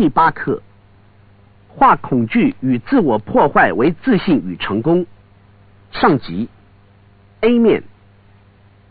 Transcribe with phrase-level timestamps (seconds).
[0.00, 0.62] 第八课：
[1.68, 5.04] 化恐惧与自我破坏为自信与成功。
[5.92, 6.48] 上集
[7.42, 7.82] A 面：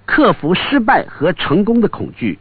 [0.06, 2.38] 克服失败和成功的恐惧。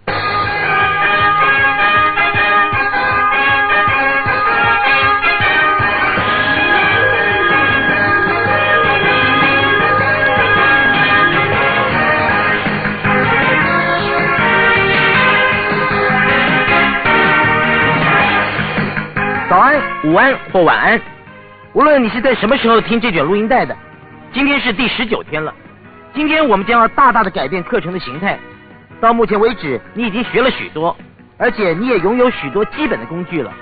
[20.08, 20.98] 午安或晚安，
[21.74, 23.76] 无论你是在什么时候听这卷录音带的，
[24.32, 25.54] 今天是第十九天了。
[26.14, 28.38] 今天我们将要大大的改变课程的形态。
[29.02, 30.96] 到目前为止，你已经学了许多，
[31.36, 33.52] 而且你也拥有许多基本的工具了。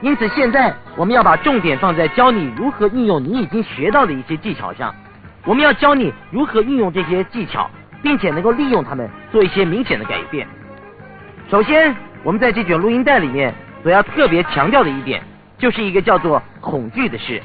[0.00, 4.94] 因此，现在我们要把重点放在教你如何运用你已经学到的一些技巧上。
[5.44, 7.68] 我们要教你如何运用这些技巧，
[8.00, 10.46] 并且能够利用它们做一些明显的改变。
[11.50, 11.92] 首先，
[12.22, 13.52] 我们在这卷录音带里面。
[13.82, 15.22] 所要特别强调的一点，
[15.60, 17.40] 就是一个叫做恐惧的事，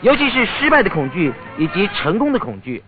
[0.00, 2.82] 尤其是失败的恐惧以及成功的恐惧。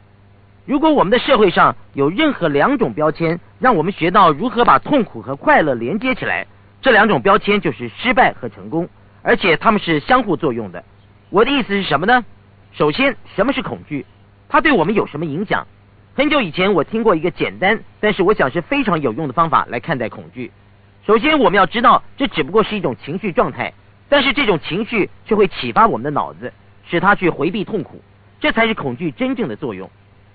[0.65, 6.47] 如果我们的社会上有任何两种标签，让我们学到如何把痛苦和快乐连接起来，
[6.81, 8.89] 这两种标签就是失败和成功，
[9.23, 10.83] 而且它们是相互作用的。
[11.31, 12.25] 我的意思是什么呢？
[12.73, 14.07] 首先，什么是恐惧？
[14.49, 15.67] 它对我们有什么影响？
[16.15, 20.53] 很久以前我听过一个简单，但是我想是非常有用的方法来看待恐惧。
[21.05, 23.73] 首先，我们要知道，这只不过是一种情绪状态，
[24.09, 26.53] 但是这种情绪却会启发我们的脑子，
[26.89, 28.01] 使它去回避痛苦，
[28.39, 29.91] 这才是恐惧真正的作用。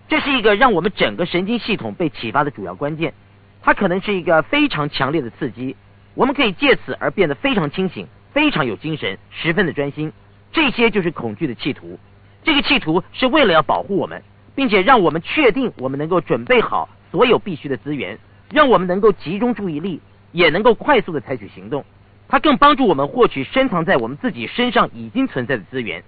[0.08, 3.14] 这是一个让我们整个神经系统被启发的主要关键。
[3.62, 5.76] 它可能是一个非常强烈的刺激，
[6.16, 10.12] 我们可以借此而变得非常清醒、非常有精神、十分的专心。
[10.52, 12.00] 这些就是恐惧的企图。
[12.44, 14.24] 这个企图是为了要保护我们，
[14.56, 18.18] 并且让我们确定我们能够准备好所有必须的资源，
[18.52, 20.02] 让我们能够集中注意力。
[20.32, 21.84] 也能够快速的采取行动，
[22.30, 26.04] 它更帮助我们获取深藏在我们自己身上已经存在的资源。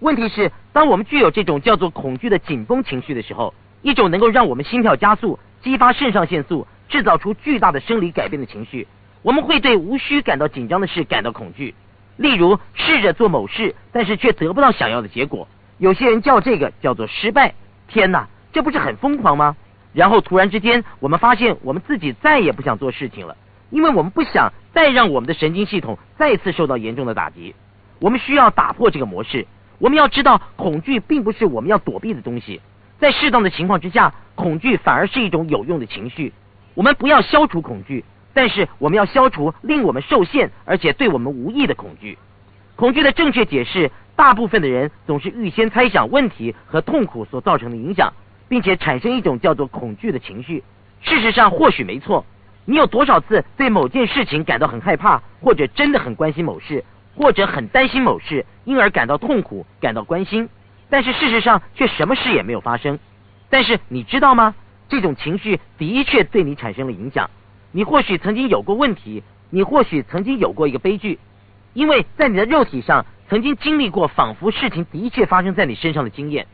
[0.00, 8.88] 问题是，当我们具有这种叫做恐惧的紧绷情绪的时候，一种能够让我们心跳加速、激发肾上腺素、制造出巨大的生理改变的情绪，
[9.22, 11.74] 我们会对无需感到紧张的事感到恐惧。
[12.16, 15.46] 例如，试着做某事，但是却得不到想要的结果，
[15.78, 17.54] 有些人叫这个叫做失败。
[17.86, 19.56] 天哪，这不是很疯狂吗？
[19.92, 23.36] 然后突然之间，我们发现我们自己再也不想做事情了。
[23.70, 27.54] 因为我们不想再让我们的神经系统再次受到严重的打击，
[27.98, 29.46] 我们需要打破这个模式。
[29.78, 32.60] 我们要知道，恐惧并不是我们要躲避的东西，
[32.98, 36.32] 在适当的情况之下，恐惧反而是一种有用的情绪。
[36.74, 38.04] 我们不要消除恐惧，
[38.34, 42.18] 但是我们要消除令我们受限而且对我们无益的恐惧。
[42.76, 48.12] 恐惧的正确解释：大部分的人总是预先猜想问题和痛苦所造成的影响，
[48.48, 50.62] 并且产生一种叫做恐惧的情绪。
[51.00, 52.24] 事实上，或许没错。
[52.64, 56.84] 你有多少次对某件事情感到很害怕，或者真的很关心某事，
[57.16, 60.48] 或者很担心某事，因而感到痛苦、感到关心，
[60.88, 62.98] 但是事实上却什么事也没有发生？
[63.48, 64.54] 但是你知道吗？
[64.88, 67.30] 这种情绪的确对你产生了影响。
[67.72, 71.18] 你或许曾经有过问题，你或许曾经有过一个悲剧，
[71.72, 76.46] 因为在你的肉体上曾经经历过仿佛事情的确发生在你身上的经验。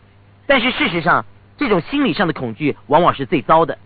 [0.47, 1.25] 但是事实上，
[1.56, 3.78] 这种心理上的恐惧往往是最糟的。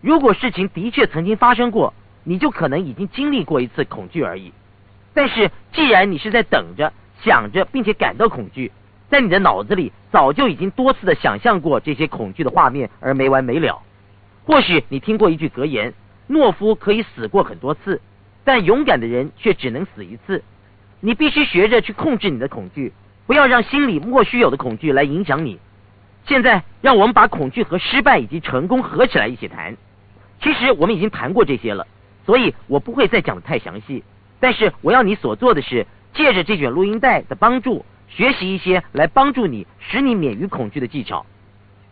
[0.00, 1.92] 如果事情的确曾经发生过，
[2.22, 4.52] 你就可能已经经历过一次恐惧而已。
[5.14, 6.92] 但是，既然你是在等着、
[7.22, 8.70] 想着，并且感到恐惧，
[9.08, 13.82] 在你的脑子里早就已经多次的想象过这些恐惧的画面而没完没了。
[14.44, 15.94] 或许你听过一句格言：
[16.28, 18.00] 懦夫可以死过很多次，
[18.44, 20.44] 但勇敢的人却只能死一次。
[21.00, 22.92] 你必须学着去控制你的恐惧，
[23.26, 25.58] 不要让心里莫须有的恐惧来影响你。
[26.26, 29.76] 现在，让我们把恐惧和失败以及成功合起来一起谈。
[30.40, 31.86] 其实我们已经谈过这些了，
[32.24, 34.04] 所以我不会再讲的太详细。
[34.38, 41.24] 但是我要你所做的是，借着这卷录音带的帮助，学习一些来帮助你，使你免于恐惧的技巧。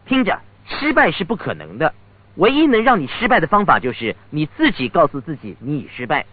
[0.06, 1.94] 听着，失败是不可能的。
[2.36, 6.26] 唯一能让你失败的方法，就是你自己告诉自己你已失败。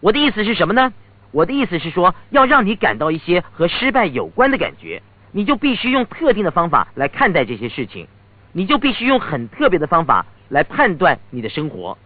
[0.00, 0.92] 我的意思是什么呢？
[1.30, 8.06] 我的意思是说，要让你感到一些和失败有关的感觉，你就必须用特定的方法来看待这些事情，
[8.58, 10.26] 你就必须用很特别的方法。
[10.48, 11.98] 来判断你的生活，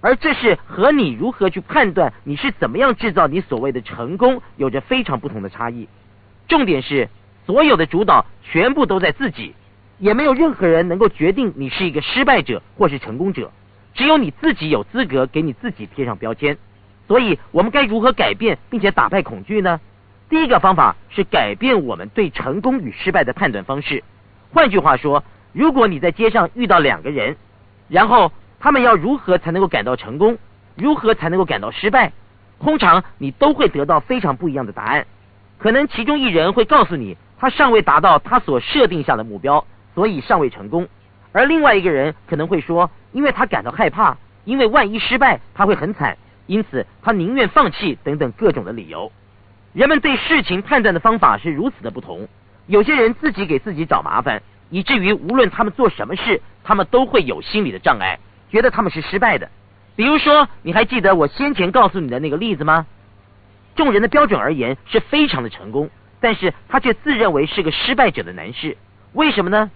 [0.00, 5.86] 而这是和你如何去判断你是怎么样制造你所谓的成功有着非常不同的差异。
[6.48, 7.10] 重点是，
[7.44, 9.54] 所有的主导全部都在自己，
[9.98, 13.52] 也没有任何人能够决定你是一个失败者或是成功者，
[13.92, 16.56] 只有你自己有资格给你自己贴上标签。
[17.06, 19.78] 所以，我们该如何改变并且打败恐惧呢？
[20.30, 24.02] 第一个方法是改变我们对成功与失败的判断方式。
[24.52, 25.22] 换句话说，
[25.52, 27.36] 如果你在街上遇到两个人，
[27.88, 30.38] 然后他们要如何才能够感到成功？
[30.76, 32.12] 如何才能够感到失败？
[32.60, 35.06] 通常你都会得到非常不一样的答案。
[35.58, 39.64] 可能其中一人会告诉你，他尚未达到他所设定下的目标，
[39.94, 40.84] 所以尚未成功；
[41.32, 49.10] 而另外一个人可能会说，因为他感到害怕，因为万一失败他会很惨，因此他宁愿放弃等等各种的理由。
[49.72, 52.28] 人们对事情判断的方法是如此的不同。
[52.66, 58.18] 有些人自己给自己找麻烦，以至于无论他们做什么事，他们都会有心理的障碍，
[58.50, 59.50] 觉得他们是失败的。
[59.96, 62.86] 比如说，你还记得我先前告诉你的那个例子吗？
[63.74, 65.90] 众人的标准而言是非常的成功，
[66.20, 68.76] 但是他却自认为是个失败者的男士。
[69.12, 69.70] 为什么呢？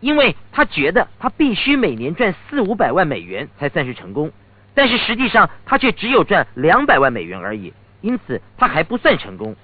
[0.00, 4.32] 因为他觉得他必须每年赚四五百万美元才算是成功，
[4.74, 9.54] 但是实际上他却只有赚两百万美元而已，因此他还不算成功。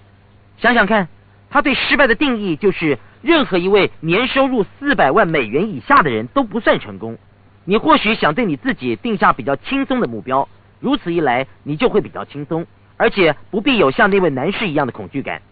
[0.58, 1.08] 想想看，
[1.48, 7.18] 他对失败的定义就是任何一位年收入四百万美元以下的人都不算成功。
[7.64, 12.64] 你或许想对你自己定下比较轻松的目标，如此一来，你就会比较轻松，
[12.96, 15.42] 而且不必有像那位男士一样的恐惧感。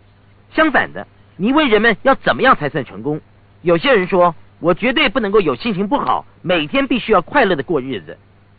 [0.53, 1.05] 相反的，
[1.37, 3.21] 你问人们要怎么样才算成功？
[3.62, 8.12] 有些人说，我绝对不能够有心情不好，每天必须要快乐的过日子；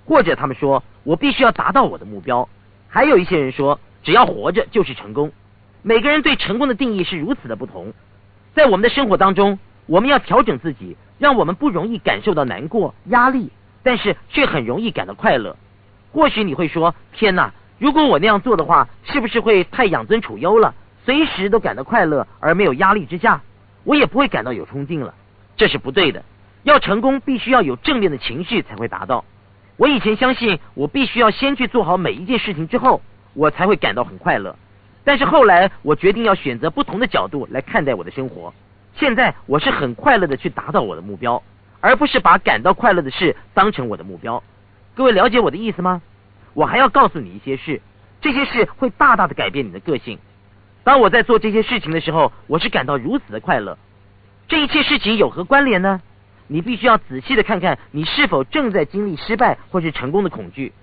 [0.03, 2.49] 或者他们说我必须要达到我的目标。
[2.89, 5.31] 还有一些人说，只要活着就是成功。
[5.83, 7.93] 每个人对成功的定义是如此的不同。
[8.55, 10.97] 在我们的生活当中，我们要调整自己。
[11.17, 13.49] 让我们不容易感受到难过、压力，
[13.83, 15.55] 但是却很容易感到快乐。
[16.11, 20.73] 或许你会说：“天哪，如果我那样做的话，是不是会太养尊处优了？
[21.05, 23.41] 随时都感到快乐而没有压力之下，
[23.85, 25.13] 我也不会感到有冲劲了。”
[25.55, 26.21] 这是不对的。
[26.63, 29.23] 要成功，必须要有正面的情绪才会达到。
[29.77, 33.01] 我以前相信，我必须要先去做好每一件事情之后，
[33.33, 34.57] 我才会感到很快乐。
[35.05, 38.53] 但是后来，我决定要选择不同的角度来看待我的生活。
[38.95, 41.41] 现在我是很快乐的去达到我的目标，
[41.79, 44.41] 而不是把感到快乐的事当成我的目标。
[44.95, 46.01] 各位了解我的意思吗？
[46.53, 47.81] 我还要告诉你一些事，
[48.19, 50.17] 这些事会大大的改变你的个性。
[50.83, 53.77] 当我在做这些事情的时候，我是感到如此的快乐。
[54.47, 56.01] 这一切事情有何关联呢？
[56.47, 60.73] 你必须要仔细的看看你是否正在经历失败或是成功的恐惧。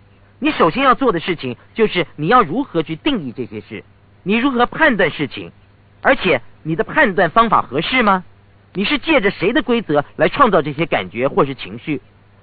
[0.40, 3.84] 你首先要做的事情就是你要如何去定义这些事，
[4.22, 5.52] 你如何判断事情，
[6.00, 6.40] 而且。
[6.64, 8.22] 你的判断方法合适吗？
[8.72, 12.00] 你是借着谁的规则来创造这些感觉或是情绪？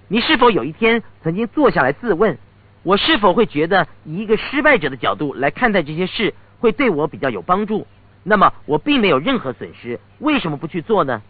[0.10, 2.38] 你是否有一天曾经坐下来自问：
[2.84, 7.88] 我是否会觉得以一个失败者的角度来看待这些事会对我比较有帮助？
[8.24, 11.22] 那么我并没有任何损失，为什么不去做呢？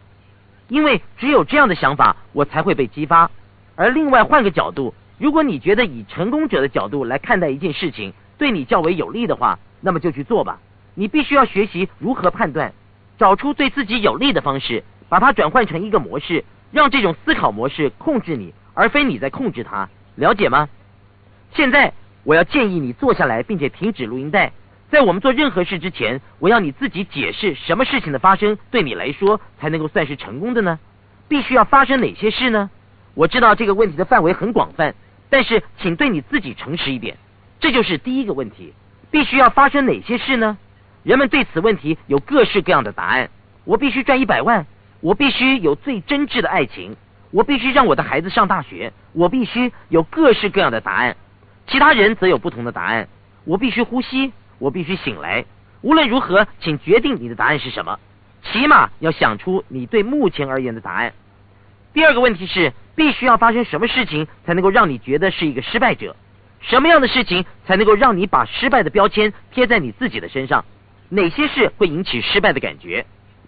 [0.68, 3.30] 因为只有这样的想法，我才会被激发。
[3.76, 10.60] 而另外换个角度，如果你觉得以成功者的角度来看待一件事情对你较为有利的话，那么就去做吧。
[10.96, 12.74] 你必须要学习如何判断。
[13.18, 19.90] 找出对自己有利的方式，把它转换成一个模式，让这种思考模式控制你，而非你在控制它。
[20.16, 20.70] 了解吗？
[21.54, 21.92] 现在
[22.24, 24.54] 我要建议你坐下来，并且停止录音带。
[24.90, 30.80] 在我们做任何事之前，我要你自己解释什么事情的发生对你来说才能够算是成功的呢？
[31.28, 32.70] 必须要发生哪些事呢？
[33.16, 34.96] 我知道这个问题的范围很广泛，
[35.30, 37.18] 但是请对你自己诚实一点。
[37.60, 38.74] 这就是第一个问题：
[39.12, 40.58] 必须要发生哪些事呢？
[41.04, 43.30] 人们对此问题有各式各样的答案。
[43.66, 44.66] 我必须赚一百万，
[45.02, 46.96] 我必须有最真挚的爱情，
[47.32, 51.16] 我必须让我的孩子上大学，我必须有各式各样的答案。
[51.68, 53.08] 其他人则有不同的答案。
[53.46, 55.46] 我必须呼吸，我必须醒来。
[55.82, 58.00] 无论如何，请决定你的答案是什么。
[58.44, 61.14] 起码要想出你对目前而言的答案。
[61.94, 66.16] 第二个问题是：必须要发生什么事情才能够让你觉得是一个失败者？
[66.62, 70.66] 什么样的事情才能够让你把失败的标签贴在你自己的身上？
[71.10, 73.06] 哪些事会引起失败的感觉？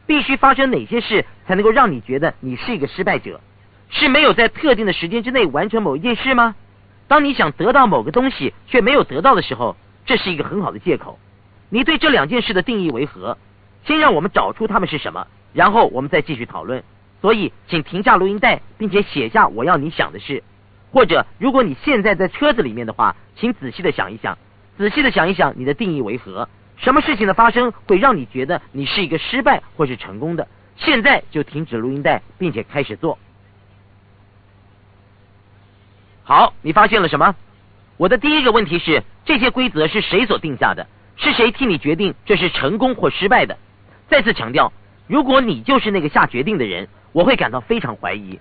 [0.08, 3.40] 必须发生哪些事才能够让你觉得你是一个失败者？
[3.90, 6.56] 是没有在特定的时间之内完成某一件事吗？
[7.08, 9.76] 当你想得到某个东西却没有得到的时候，
[10.06, 11.20] 这是一个很好的借口。
[11.70, 13.38] 你对这两件事的定义为何？
[13.86, 16.84] 先让我们找出它们是什么，然后我们再继续讨论。
[17.22, 20.44] 所以，请停下录音带，并且写下我要你想的事。
[20.92, 24.38] 或者，如果你现在在车子里面的话，请仔细的想一想，
[24.78, 26.48] 仔细的想一想你的定义为何。
[26.78, 30.48] 什么事情的发生会让你觉得你是一个失败或是成功的？
[30.76, 33.18] 现在就停止录音带，并且开始做。
[36.24, 37.36] 好，你发现了什么？
[37.98, 40.88] 我的第一个问题是：这些规则是谁所定下的？
[41.18, 43.58] 是谁替你决定这是成功或失败的？
[44.08, 44.74] 再次强调，
[45.08, 48.40] 如果你就是那个下决定的人，我会感到非常怀疑。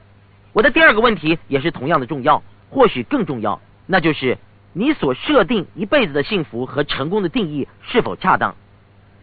[0.53, 4.39] 我的第二个问题也是同样的重要，或许更重要，那就是。
[4.73, 8.55] 你所设定一辈子的幸福和成功的定义是否恰当？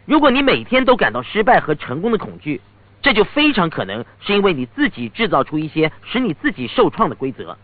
[0.05, 2.59] 如果你每天都感到失败和成功的恐惧，
[3.01, 7.57] 这就非常可能是因为你自己制造出一些使你自己受创的规则。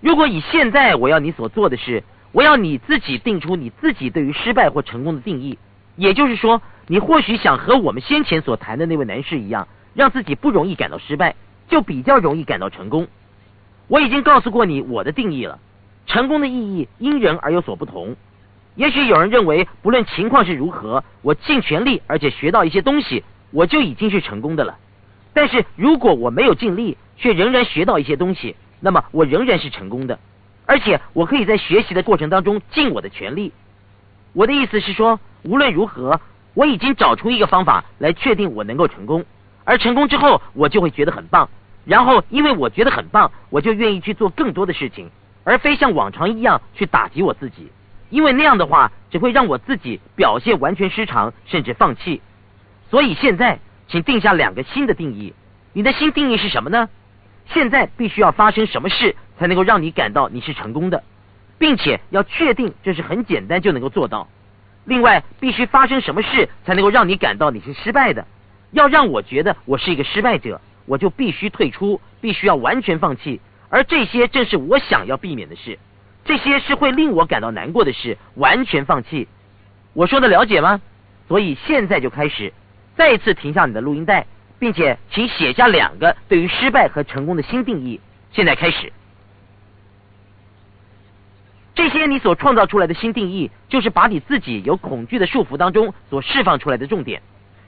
[0.00, 5.56] 如果以现在我要你所做的事，我要你自己定出你自己对于失败或成功的定义。
[5.94, 11.36] 也就是说，你或许想和我们先前所谈的那位男士一样，让自己不容易感到失败，
[11.72, 13.08] 就比较容易感到成功。
[13.88, 15.58] 我已经告诉过你我的定义了。
[16.06, 18.14] 成功的意义因人而有所不同。
[18.74, 24.76] 也许有人认为，不论情况是如何，我尽全力而且学到一些东西，我就已经是成功的了。
[25.32, 30.18] 但是如果我没有尽力，却仍然学到一些东西，那么我仍然是成功的。
[30.66, 33.50] 而且我可以在学习的过程当中尽我的全力。
[34.34, 36.20] 我的意思是说，无论如何，
[36.52, 39.24] 我已经找出一个方法来确定我能够成功。
[39.64, 41.48] 而成功之后，我就会觉得很棒。
[41.84, 45.10] 然后因为我觉得很棒，我就愿意去做更多的事情，
[45.44, 47.70] 而非像往常一样去打击我自己。
[48.10, 52.20] 因为那样的话，只会让我自己表现完全失常，甚至放弃。
[52.90, 53.58] 所以现在，
[53.88, 55.34] 请定下两个新的定义。
[55.72, 56.88] 你的新定义是什么呢？
[57.46, 61.02] 现在必须要发生什么事才能够让你感到你是成功的，
[61.58, 64.28] 并且要确定这是很简单就能够做到。
[64.84, 68.26] 另外，必须发生什么事才能够让你感到你是失败的？
[68.72, 73.40] 要让我觉得我是一个失败者，我就必须退出，必须要完全放弃。
[73.68, 75.78] 而这些正是我想要避免的事，
[76.24, 78.18] 这些是会令我感到难过的事。
[78.34, 79.28] 完全放弃，
[79.92, 80.80] 我说的了解吗？
[81.28, 82.52] 所以现在就开始，
[82.96, 84.26] 再一次停下你的录音带。
[84.58, 88.00] 并且，请写下两个对于失败和成功的新定义。
[88.30, 88.92] 现在开始，
[91.74, 97.20] 这些你所创造出来的新定义，就是把你自己由恐惧的束缚当中所释放出来的重点。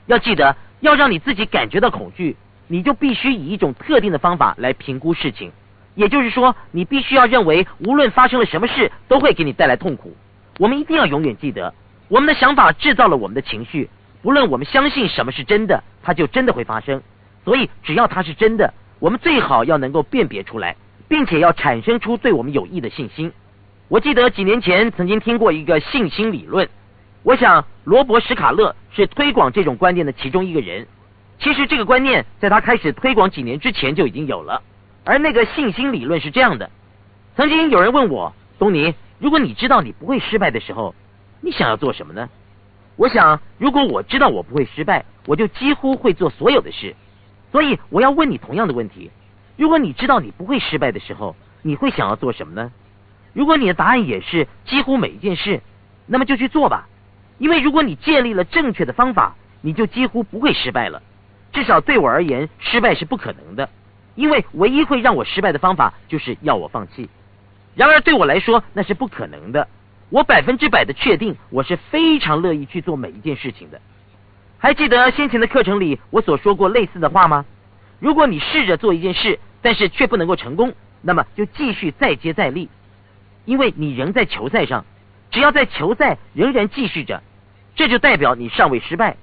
[0.05, 5.51] 要记得，要让你自己感觉到恐惧，你就必须以一种特定的方法来评估事情。
[5.93, 10.15] 也就是说，你必须要认为，无论发生了什么事，都会给你带来痛苦。
[10.59, 11.73] 我们一定要永远记得，
[12.09, 13.89] 我们的想法制造了我们的情绪。
[14.21, 17.01] 无论我们相信什么是真的，它就真的会发生。
[17.43, 20.75] 所以，只要它是真的，我们最好要能够辨别出来，
[21.07, 23.31] 并且要产生出对我们有益的信心。
[23.87, 26.67] 我记得几年前曾经听过一个信心理论，
[27.21, 30.87] 我想罗伯·史卡勒是推广这种观念的其中一个人。
[31.37, 34.61] 其实，这个观念在他开始推广几年之前就已经有了。
[35.03, 36.69] 而那个信心理论是这样的：
[37.35, 40.95] 曾经有人问我，东尼，如果你知道你不会失败的时候，
[41.41, 42.29] 你想要做什么呢？
[42.95, 46.95] 我想，如果我知道我不会失败，我就几乎会做所有的事。
[47.51, 49.11] 所以，我要问你同样的问题：
[49.57, 52.71] 如果你知道你不会失败的时候，你会想要做什么呢？
[53.33, 55.61] 如果你的答案也是几乎每一件事，
[56.07, 56.87] 那么就去做吧。
[57.37, 61.03] 因为如果你建立了正确的方法，你就几乎不会失败了。
[61.55, 63.69] 至少对我而言，失败是不可能的。
[64.13, 67.09] 因为唯一会让我失败的方法，就是要我放弃。
[67.75, 69.69] 然而，对我来说，那是不可能的。
[70.09, 73.79] 我百分之百的确定，我是非常乐意去做每一件事情的。
[74.57, 77.45] 还记得先前的课程里我所说过类似的话吗？
[77.99, 82.69] 如果你试着做一件事，但是却不能够成功，那么就继续再接再厉，
[83.45, 84.85] 因为你仍在球赛上。
[85.31, 87.23] 只要在球赛仍然继续着，
[87.75, 89.15] 这就代表你尚未失败。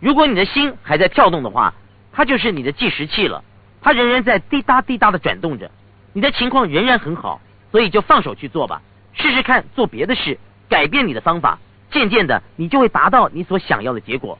[0.00, 1.74] 如果你的心还在跳动的话，
[2.10, 3.44] 它就是你的计时器了，
[3.82, 5.70] 它仍然在滴答滴答的转动着。
[6.14, 7.40] 你的情况仍然很好，
[7.70, 8.80] 所以就放手去做吧。
[9.12, 10.38] 试试看做别的事，
[10.70, 11.58] 改变你的方法，
[11.90, 14.38] 渐渐的你就会达到你所想要的结果。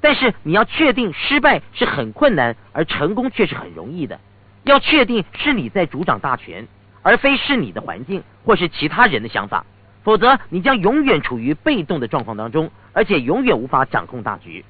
[0.00, 4.18] 但是你要确定失败是很困难，而成功却是很容易的。
[4.64, 6.66] 要确定是你在主掌大权，
[7.02, 9.66] 而非是你的环境或是其他人的想法，
[10.02, 14.64] 否则你将永远处于被动的状况当中，而且永远无法掌控大局。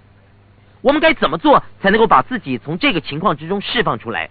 [0.83, 4.29] 我们该怎么做才能够把自己从这个情况之中释放出来？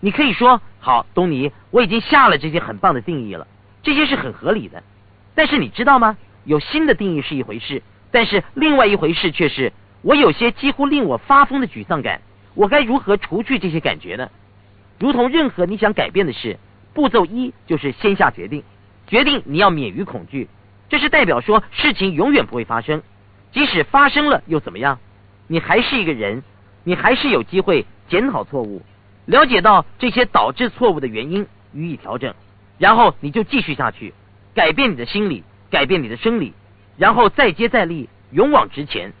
[0.00, 3.46] 你可以说：“好，东尼，我已经下了这些很棒的定义了。”
[3.84, 4.82] 这些是很合理的，
[5.34, 6.16] 但是你知道吗？
[6.44, 9.72] 有新的定义是一回事，但是另外一回事却是，
[10.02, 12.20] 我有些几乎令我发疯的沮丧感，
[12.54, 14.30] 我该如何除去这些感觉呢？
[14.98, 16.58] 如同任何你想改变的事，
[16.94, 18.64] 步骤一就是先下决定，
[19.06, 20.48] 决定你要免于恐惧，
[20.88, 23.02] 这是代表说事情永远不会发生，
[23.52, 24.98] 即使发生了又怎么样？
[25.46, 26.42] 你还是一个人，
[26.84, 28.82] 你还是有机会检讨错误，
[29.26, 32.34] 了解到这些导致错误的原因，予以调整。
[32.78, 34.14] 然后你就继续下去，
[34.54, 36.52] 改变你的心理，改变你的生理，
[36.96, 39.12] 然后再接再厉，勇往直前。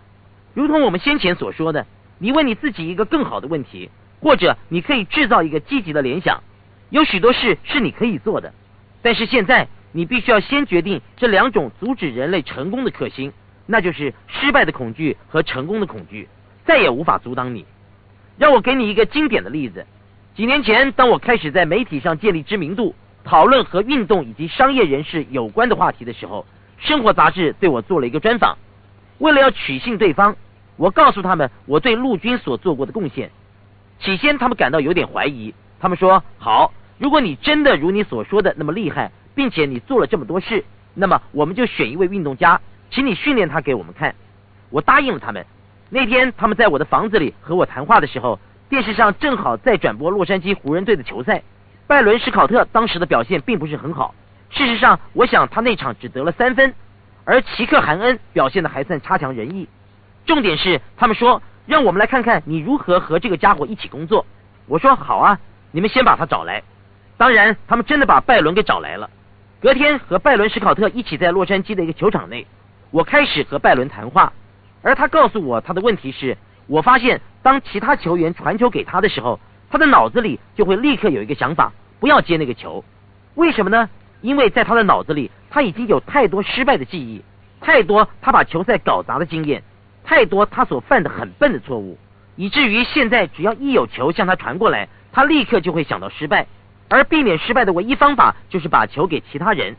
[0.54, 1.86] 如同我们先前所说的，
[2.18, 6.42] 你问你自己一个更好的问题，或者你可以制造一个积极的联想。
[6.90, 8.52] 有许多事是你可以做的，
[9.00, 13.32] 但是现在你必须要先决定这两种阻止人类成功的克星，
[13.66, 16.28] 那就是失败的恐惧和成功的恐惧，
[16.64, 17.64] 再也无法阻挡你。
[18.38, 19.86] 让我给你一个经典的例子：
[20.34, 22.94] 几年前，当我开始在媒体上建立知名度。
[23.24, 26.44] 讨论和运动以及商业人士有关的话题的时候，
[26.78, 28.58] 生活杂志对我做了一个专访。
[29.18, 30.34] 为了要取信对方，
[30.76, 33.30] 我告诉他们我对陆军所做过的贡献。
[34.00, 42.60] 起先他们感到有点怀疑，他们说：“好，如果你真的如你所说的那么厉害，并且你做了这么多事，那么我们就选一位运动家，
[42.92, 44.14] 请你训练他给我们看。
[44.68, 45.44] 我答应了他们。
[45.88, 51.42] 那天他们在我的房子里和我谈话的时候，电视上正好在转播洛杉矶湖人队的球赛。
[51.86, 54.14] 拜伦·史考特当时的表现并不是很好。
[54.50, 56.74] 事实上，我想他那场只得了三分，
[57.24, 59.66] 而奇克·韩恩表现的还算差强人意。
[60.26, 64.26] 重点是，他们说让我们来看看你如何和这个家伙一起工作。
[64.66, 65.38] 我说好啊，
[65.70, 66.62] 你们先把他找来。
[67.16, 69.08] 当然，他们真的把拜伦给找来了。
[69.60, 72.46] 隔天和拜伦·史考特一起在洛杉矶的一个球场内，
[72.92, 74.32] 我开始和拜伦谈话。
[74.82, 82.84] 而他告诉我，他的问题是，我发现当其他球员传球给他的时候，他的脑子里就会立刻有一个想法，不要接那个球。
[83.34, 83.88] 为什么呢？
[84.20, 87.24] 因为在他的脑子里，他已经有太多失败的记忆，
[87.60, 89.62] 太多他把球赛搞砸的经验，
[90.04, 91.98] 太多他所犯的很笨的错误，
[92.36, 96.46] 以至于现在只要一有球向他传过来，他立刻就会想到失败。
[96.88, 99.76] 而避免失败的唯一方法就是把球给其他人。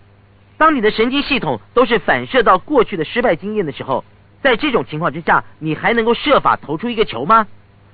[0.64, 4.06] 当你的神经系统都是反射到过去的失败经验的时候。
[4.42, 7.48] 在这种情况之下，你还能够设法投出一个球吗？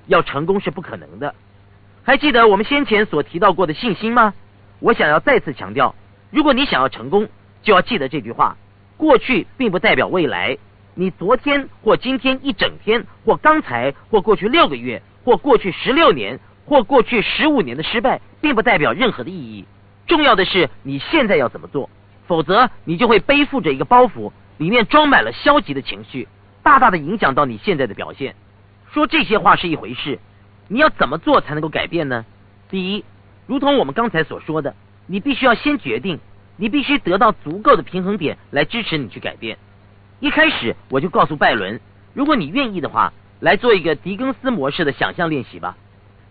[0.06, 1.34] 要成功是不可能的。
[2.04, 4.36] 还记得我们先前所提到过的信心吗？
[4.82, 5.96] 我想要再次强调，
[6.30, 7.28] 如果你想要成功，
[7.64, 8.56] 就要记得这句话：
[8.98, 10.56] 过去并不代表未来。
[10.94, 19.66] 你昨天或今天一整天，或刚才，或过去六个月，或过去十六年，或过去十五年的失败，并不代表任何的意义。
[20.06, 21.90] 重要的是你现在要怎么做，
[22.30, 26.28] 否则你就会背负着一个包袱，里面装满了消极的情绪。
[26.62, 28.36] 大大的影响到你现在的表现。
[28.94, 30.20] 说这些话是一回事，
[30.68, 32.24] 你要怎么做才能够改变呢？
[32.70, 33.04] 第一，
[33.48, 34.76] 如同我们刚才所说的，
[35.08, 36.20] 你必须要先决定，
[36.56, 39.58] 你必须得到足够的平衡点来支持你去改变。
[40.20, 41.82] 一开始我就告诉拜伦，
[42.14, 45.76] 如果你愿意的话，来做一个狄更斯模式的想象练习吧。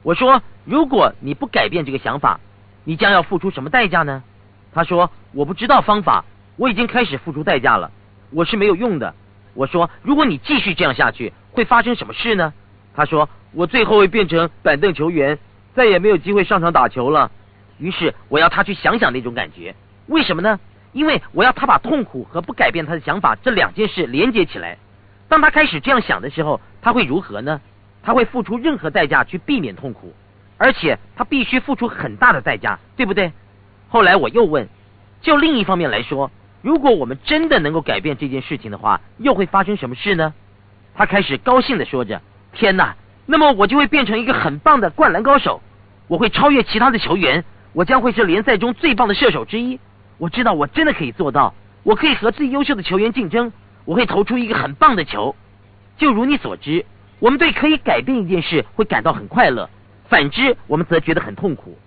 [0.04, 2.38] 我说，如果你不改变这个想法，
[2.84, 4.22] 你将要付出什么代价呢？
[4.72, 6.24] 他说，我不知道方法，
[6.56, 7.90] 我已经开始付出代价了，
[8.30, 9.14] 我是没有用的。
[9.54, 12.52] 我说：“如果你继续这样下去，会发生什么事呢？”
[12.94, 15.38] 他说：“我最后会变成板凳球员，
[15.74, 17.30] 再也没有机会上场打球了。”
[17.78, 19.74] 于是我要他去想想那种感觉。
[20.06, 20.60] 为什么呢？
[20.92, 24.78] 因为我要他把痛苦和不改变他的想法这两件事连接起来。
[25.28, 27.60] 当他开始这样想的时候，他会如何呢？
[28.02, 30.14] 他会付出任何代价去避免痛苦，
[30.56, 33.32] 而且他必须付出很大的代价，对不对？
[33.88, 34.68] 后来我又问：
[35.20, 36.30] 就另一方面来说。
[36.60, 40.34] 如果我们真的能够改变这件事情的话，又会发生什么事呢？
[40.92, 42.20] 他开始高兴的说着
[42.52, 42.96] ：“天哪，
[43.26, 45.62] 那么我就会变成一个很棒的灌篮高手，
[46.08, 49.78] 我会超越其他的球员，我将会是联赛中最棒的射手之一。
[50.18, 53.52] 我知道我真的可以做到，我可以和最优秀的球员竞争，
[53.84, 55.36] 我会投出一个很棒的球。
[55.96, 56.84] 就如你所知，
[57.20, 59.70] 我们对可以改变一件事会感到很快乐，
[60.08, 61.78] 反之我们则觉得很痛苦。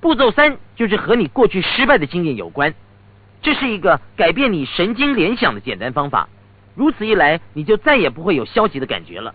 [0.00, 2.74] 步骤三就是和你过去失败的经验有关。”
[3.42, 6.28] 这是一个改变你神经联想的简单方法，
[6.74, 9.34] 如此一来，你就再也不会有消极的感觉了。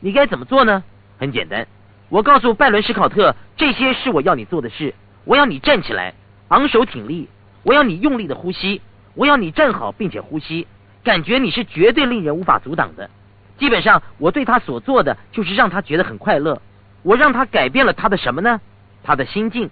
[0.00, 0.84] 你该怎么做呢？
[1.18, 1.66] 很简单，
[2.08, 4.94] 我告诉拜伦·史考特，这些是我要你做的事。
[5.24, 6.14] 我要你站起来，
[6.48, 7.26] 昂首挺立；
[7.64, 8.80] 我要你用力的呼吸；
[9.14, 10.66] 我要你站好并且呼吸，
[11.02, 13.10] 感觉你是绝对令人无法阻挡的。
[13.58, 16.62] 基本上，我对他所做的就是让他觉得很快乐。
[17.02, 18.60] 我让他改变了他的什么呢？
[19.02, 19.68] 他的心境。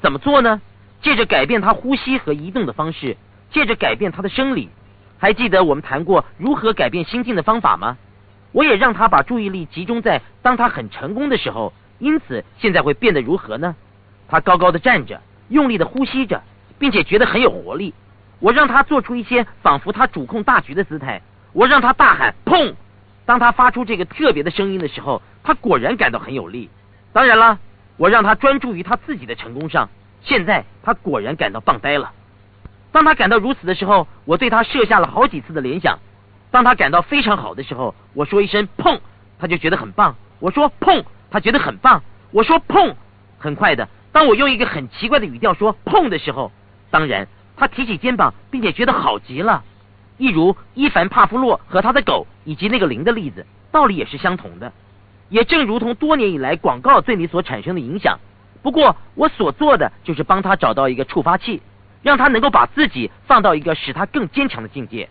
[0.00, 0.60] 怎么做呢？
[1.02, 3.16] 借着改变他呼吸和移动的方式，
[3.50, 4.68] 借着改变他的生理，
[5.18, 7.96] 还记得我们谈过如何改变心境的方法吗？
[8.52, 13.76] 我也让他把注意力集中在当他很成功的时候，因此现在会变得如何呢？
[14.28, 16.42] 他高高的站着，用力的呼吸着，
[16.78, 17.94] 并且觉得很有活力。
[18.40, 21.22] 我让他做出一些仿佛他主控大局的姿态。
[21.52, 22.74] 我让他大喊“砰”，
[23.26, 26.70] 当他发出这个特别的声音的时候，他果然感到很有力。
[27.12, 27.58] 当然了，
[28.00, 29.90] 我让他专注于他自己的成功上。
[30.22, 32.12] 现在他果然感到棒呆了。
[32.92, 35.98] 当他感到如此的时候，我对他设下了好几次的联想。
[36.50, 38.98] 当他感到非常好的时候，我说一声“碰”，
[39.38, 40.16] 他就觉得很棒。
[40.38, 42.02] 我说“碰”，他觉得很棒。
[42.30, 42.96] 我说“碰”，
[43.38, 43.86] 很快的。
[44.12, 46.50] 当我用一个很奇怪的语调说“碰”的时候，
[46.90, 49.62] 当然他提起肩膀，并且觉得好极了。
[50.16, 54.72] 一如伊凡帕夫洛和他的狗以及那个灵的例子，道理也是相同的。
[55.30, 58.18] 也正如同多年以来广告对你所产生的影响。
[58.62, 61.62] 不过，我所做的就是帮他找到一个触发器，
[62.02, 65.08] 让他能够把自己放到一个使他更坚强的境界。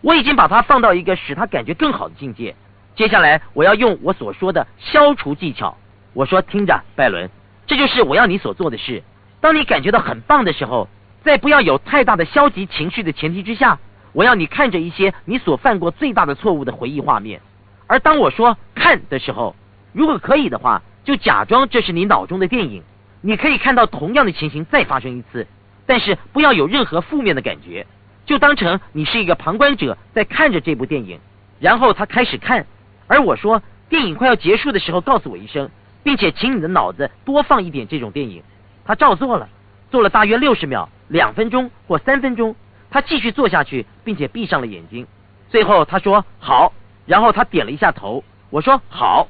[0.00, 2.56] 我已经把他放到一个使他感觉更好的境界。
[2.96, 5.76] 接下来，我要用我所说的消除技巧。
[6.12, 7.30] 我说：“听着，拜伦，
[7.66, 9.02] 这就是我要你所做的事。
[9.40, 10.88] 当你感觉到很棒的时候，
[11.22, 13.78] 在不要有太大的消极情绪的前提之下，
[14.12, 17.40] 我要你看着一些你所犯过最大的错误的回忆画面。
[17.86, 19.54] 而当我说看的时候，
[19.92, 22.82] 如果可以的话。”就假装这是你脑中的电影，
[23.20, 25.46] 你可以看到同样的情形再发生一次，
[25.84, 27.86] 但是不要有任何负面的感觉。
[28.24, 31.20] 就当成你是一个旁观者在看着这部电影，
[31.60, 32.66] 然后他开始看，
[33.06, 35.68] 而我说电影快要结束的时候告诉我一声，
[36.02, 38.42] 并且请你的脑子多放一点这种电影。
[38.86, 39.46] 他照做了，
[39.90, 42.56] 做了大约六十秒、两分钟或三分钟，
[42.90, 45.06] 他继续做下去，并且闭上了眼睛。
[45.50, 46.72] 最后他说好，
[47.06, 48.24] 然后他点了一下头。
[48.50, 49.28] 我说好，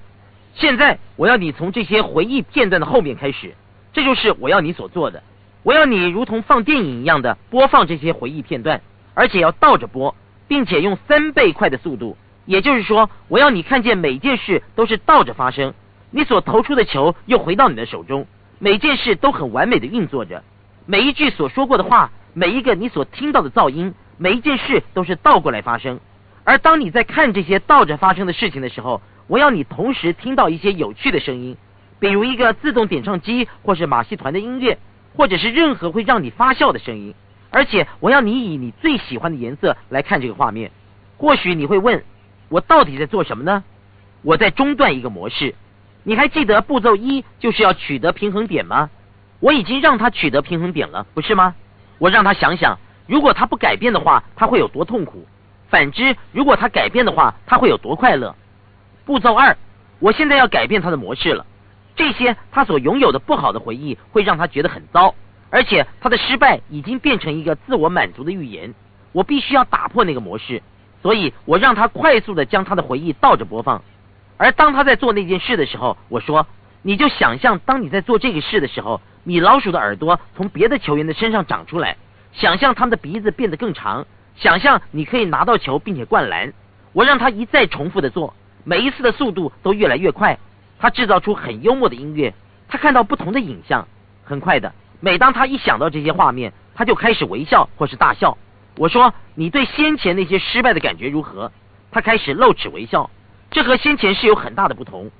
[0.54, 3.54] 现在我要你从这些回忆片段的后面开始，
[3.92, 5.22] 这就是我要你所做的。
[5.62, 8.82] 我要你如同放电影一样的播放这些回忆片段，
[9.14, 10.14] 而且要倒着播，
[10.46, 12.18] 并且用三倍快的速度。
[12.44, 15.72] 也就是说，我要你看见每件事都是倒着发生，
[16.10, 18.26] 你所投出的球又回到你的手中。
[18.58, 20.42] 每件事都很完美的运作着，
[20.87, 25.98] 每一句所说过的话，每一个你所听到的噪音，每一件事都是倒过来发生。
[26.44, 31.57] 而当你在看这些倒着发生的事情的时候，我要你同时听到一些有趣的声音，
[31.98, 34.78] 比如一个自动点唱机，或是马戏团的音乐，
[35.16, 37.14] 或者是任何会让你发笑的声音。
[37.50, 40.70] 而且我要你以你最喜欢的颜色来看这个画面。
[41.16, 42.04] 或许你会问，
[42.48, 43.64] 我到底在做什么呢？
[44.22, 45.54] 我在中断一个模式。
[46.02, 48.90] 你还记得步骤一就是要取得平衡点吗？
[49.40, 51.54] 我已经让他取得平衡点了，不是吗？
[51.98, 55.20] 我让他想想，如果他不改变的话，他会有多痛苦；
[55.74, 58.37] 反之，如果他改变的话，他会有多快乐。
[59.04, 59.56] 步骤二，
[59.98, 61.44] 我现在要改变他的模式了。
[61.96, 65.16] 这些他所拥有的不好的回忆会让他觉得很糟，
[65.50, 68.72] 而且他的失败已经变成一个自我满足的预言。
[69.10, 70.62] 我必须要打破那个模式，
[71.02, 73.82] 所以我让他快速的将他的回忆倒着播放。
[74.37, 76.46] 而当他在做那件事的时候，我说
[76.82, 81.96] ：“你就想象，当你在做这个事的时候，米老鼠的耳朵从别的球员的身上长出来，
[82.32, 84.06] 想象他们的鼻子变得更长，
[84.37, 86.53] 想象你可以拿到球并且灌篮。”
[86.92, 90.38] 我让他一再重复的做，每一次的速度都越来越快。
[90.79, 92.33] 他制造出很幽默的音乐，
[92.68, 93.88] 他看到不同的影像。
[94.23, 98.38] 很快的，每当他一想到这些画面，他就开始微笑或是大笑。
[98.77, 101.51] 我说：“你对先前那些失败的感觉如何？”
[101.90, 103.11] 他开始露齿微笑。
[103.51, 105.11] 这和先前是有很大的不同。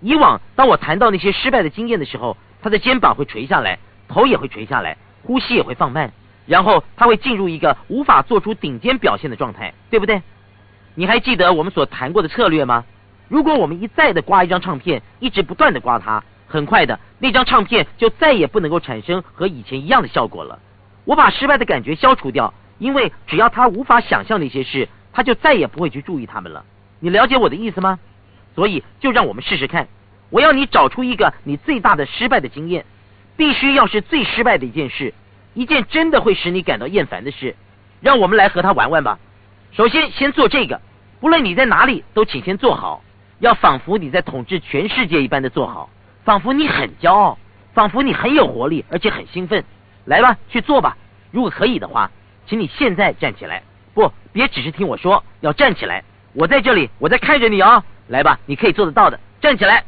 [0.00, 3.78] 以往，当我谈到那些失败的经验的时候，他的肩膀会垂下来，
[4.08, 6.12] 头也会垂下来，呼吸也会放慢，
[6.50, 10.20] 然后他会进入一个无法做出顶尖表现的状态，对不对？
[10.96, 12.84] 你还记得我们所谈过的策略吗？
[13.28, 20.58] 如果我们一再的刮一张唱片，一直不断的刮它，很快的那张唱片就再也不能够产生和以前一样的效果了。
[21.04, 26.64] 我把失败的感觉消除掉，因为只要他无法想象那些事，他就再也不会去注意他们了。
[26.98, 28.00] 你了解我的意思吗？
[28.56, 29.86] 所以就让我们试试看。
[30.30, 32.84] 我要你找出一个你最大的失败的经验，
[33.36, 35.14] 必须要是最失败的一件事，
[35.54, 37.56] 一件真的会使你感到厌烦的事。
[38.00, 39.18] 让我们来和他玩玩吧。
[39.72, 40.80] 首先，先做这个。
[41.20, 43.02] 不论你在哪里，都请先做好，
[43.40, 45.90] 要仿佛你在统治全世界一般的做好，
[46.24, 47.38] 仿佛你很骄傲，
[47.74, 49.62] 仿佛你很有活力，而且很兴奋。
[50.06, 50.96] 来吧，去做吧。
[51.30, 52.10] 如果可以的话，
[52.46, 53.62] 请你现在站起来。
[53.92, 56.02] 不，别只是听我说，要站起来。
[56.32, 57.84] 我在这里，我在看着你哦！
[58.08, 59.20] 来吧，你可以做得到的。
[59.40, 59.84] 站起来，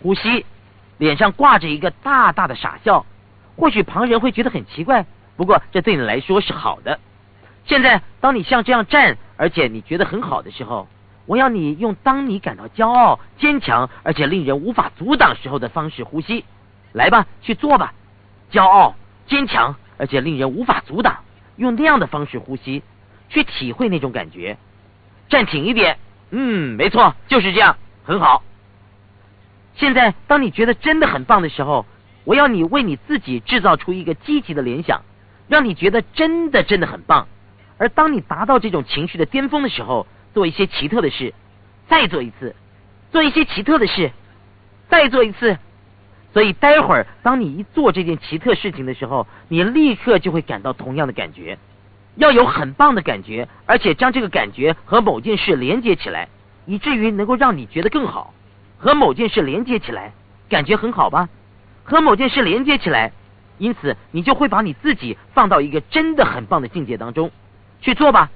[0.00, 0.46] 呼吸，
[0.96, 3.04] 脸上挂着一个大大的傻笑。
[3.62, 6.98] 或许旁人会觉得很奇怪，不过这对你来说是好的。
[7.64, 10.88] 现在，当你像这样站，而且你觉得很好的时候，
[11.26, 16.44] 我要你用当你感到骄傲、坚强，而且令人无法阻挡时候的方式呼吸。
[16.90, 17.94] 来吧，去做吧。
[18.50, 18.96] 骄傲、
[19.28, 21.18] 坚强，而且令人无法阻挡，
[21.54, 22.82] 用那样的方式呼吸，
[23.28, 24.58] 去体会那种感觉。
[25.28, 25.98] 站挺一点，
[26.30, 28.42] 嗯，没错，就是这样，很好。
[29.76, 31.86] 现在，当你觉得真的很棒的时候，
[32.24, 35.02] 我要你为你自己制造出一个积极的联想，
[35.48, 37.26] 让你觉得真的真的很棒。
[37.78, 41.34] 而当你达到这种情绪的巅峰的时候，做一些奇特的事，
[41.88, 42.54] 再做一次，
[43.10, 44.12] 做一些奇特的事，
[44.88, 45.58] 再做一次。
[46.32, 51.58] 所以，待会儿当你一做这件奇特事情的时候，你立刻就会感到同样的感觉。
[52.14, 56.28] 要有很棒的感觉，而且将这个感觉和某件事连接起来，
[56.64, 58.32] 以至于能够让你觉得更好。
[58.78, 60.12] 和某件事连接起来，
[60.48, 61.28] 感觉很好吧？
[61.84, 63.12] 和某件事连接起来，
[63.58, 67.30] 因此你就会把你自己放到一个真的很棒的境界当中
[67.80, 68.30] 去做吧。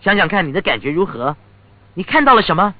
[0.00, 1.36] 想想看你的感觉如何？
[1.94, 2.74] 你看到了什么？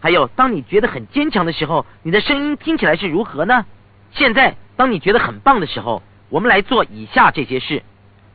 [0.00, 3.64] 还有，当你觉得很坚强的时候，你的声音听起来是如何呢？
[4.12, 7.82] 现在，当你觉得很棒的时候，我们来做以下这些事。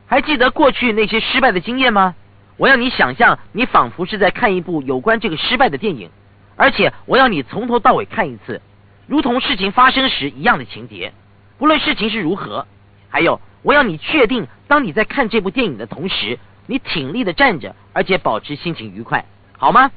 [0.06, 2.14] 还记得过去那些失败的经验吗？
[2.56, 6.10] 我要你想象，你仿佛是在看一部有关这个失败的电影，
[6.56, 8.60] 而且我要你从头到尾看一次，
[9.10, 11.12] 如同事情发生时一样的情节，
[11.58, 12.64] 不论事情是如何。
[13.08, 19.24] 还有，我要你确定，当你在看这部电影的同时，你挺立的站着，而且保持心情愉快，
[19.58, 19.90] 好吗？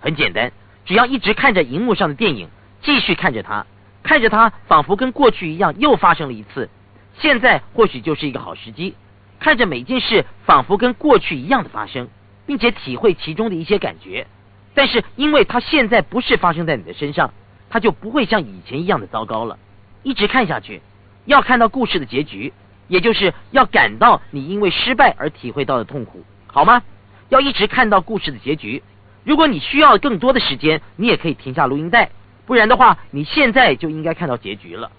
[0.00, 0.50] 很简单，
[0.86, 2.48] 只要一直看着荧幕上的电影，
[2.80, 3.66] 继续看着它，
[4.02, 6.70] 看着它，仿佛跟过去一样又发生了一次。
[7.18, 8.94] 现在或许就是一个好时机。
[9.38, 12.08] 看着每件事仿佛跟过去一样的发生，
[12.46, 14.26] 并且体会其中的一些感觉。
[14.72, 17.34] 但是，因为它现在不是发生在你的身上，
[17.74, 19.58] 他就不会像以前一样的糟糕了。
[20.04, 20.80] 一直看下去，
[21.24, 22.52] 要看到故事的结局，
[22.86, 26.84] 也就是要感到你因为失败而体会到的痛苦，好吗？
[27.30, 28.80] 要一直看到故事的结局。
[29.24, 32.10] 如果你需要更多的时间，你也可以停下录音带，
[32.46, 34.92] 不然的话，你现在就应该看到结局了。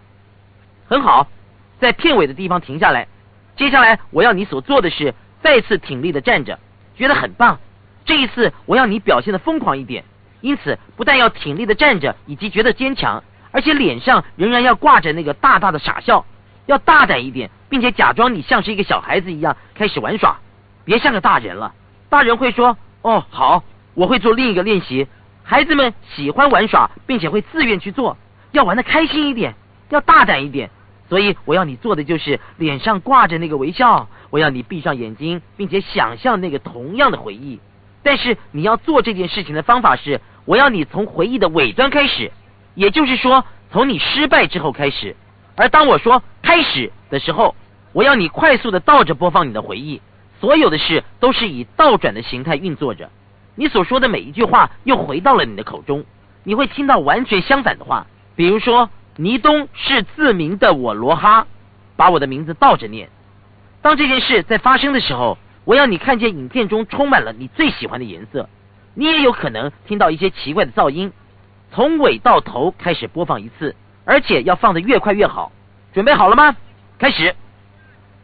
[0.89, 1.29] 很好，
[1.79, 3.07] 在片尾的地方停下来。
[3.55, 6.59] 接下来我要你所做的是再次挺立的站着，
[6.97, 7.57] 觉得很棒。
[8.03, 10.03] 这一次我要你表现的疯狂一点，
[10.45, 16.23] 因此不但要挺立的站着，以及觉得坚强，而且脸上仍然要挂着那个大大的傻笑，
[16.67, 20.38] 要大胆一点，并且假装你像是一个小孩子一样开始玩耍，
[20.84, 21.73] 别像个大人了。
[22.10, 23.63] 大人会说：“哦，好，
[23.95, 25.08] 我会做另一个练习。”
[25.41, 28.15] 孩子们喜欢玩耍，并且会自愿去做，
[28.51, 29.55] 要玩的开心一点，
[29.89, 30.69] 要大胆一点。
[31.10, 37.60] 所以我要你做的就是脸上挂着那个微笑，我要你闭上眼睛，并且想象那个同样的回忆。
[38.03, 42.31] 但是你要做这件事情的方法是，我要你从回忆的尾端开始，
[42.73, 45.15] 也就是说从你失败之后开始。
[45.55, 47.55] 而当我说开始的时候，
[47.91, 50.01] 我要你快速的倒着播放你的回忆，
[50.39, 53.10] 所有的事都是以倒转的形态运作着。
[53.55, 56.05] 你所说的每一句话又回到了你的口中，
[56.43, 58.89] 你会听到完全相反的话，比如说。
[59.17, 61.47] 尼东是自名的我罗哈，
[61.95, 63.08] 把我的名字倒着念。
[63.81, 68.49] 当这件事在发生的时候，我要你看见影片中充满了你最喜欢的颜色。
[68.95, 71.13] 你也有可能听到一些奇怪的噪音。
[71.71, 75.51] 从尾到头开始播放一次，而且要放得越快越好。
[75.93, 76.55] 准备好了吗？
[76.97, 77.36] 开始。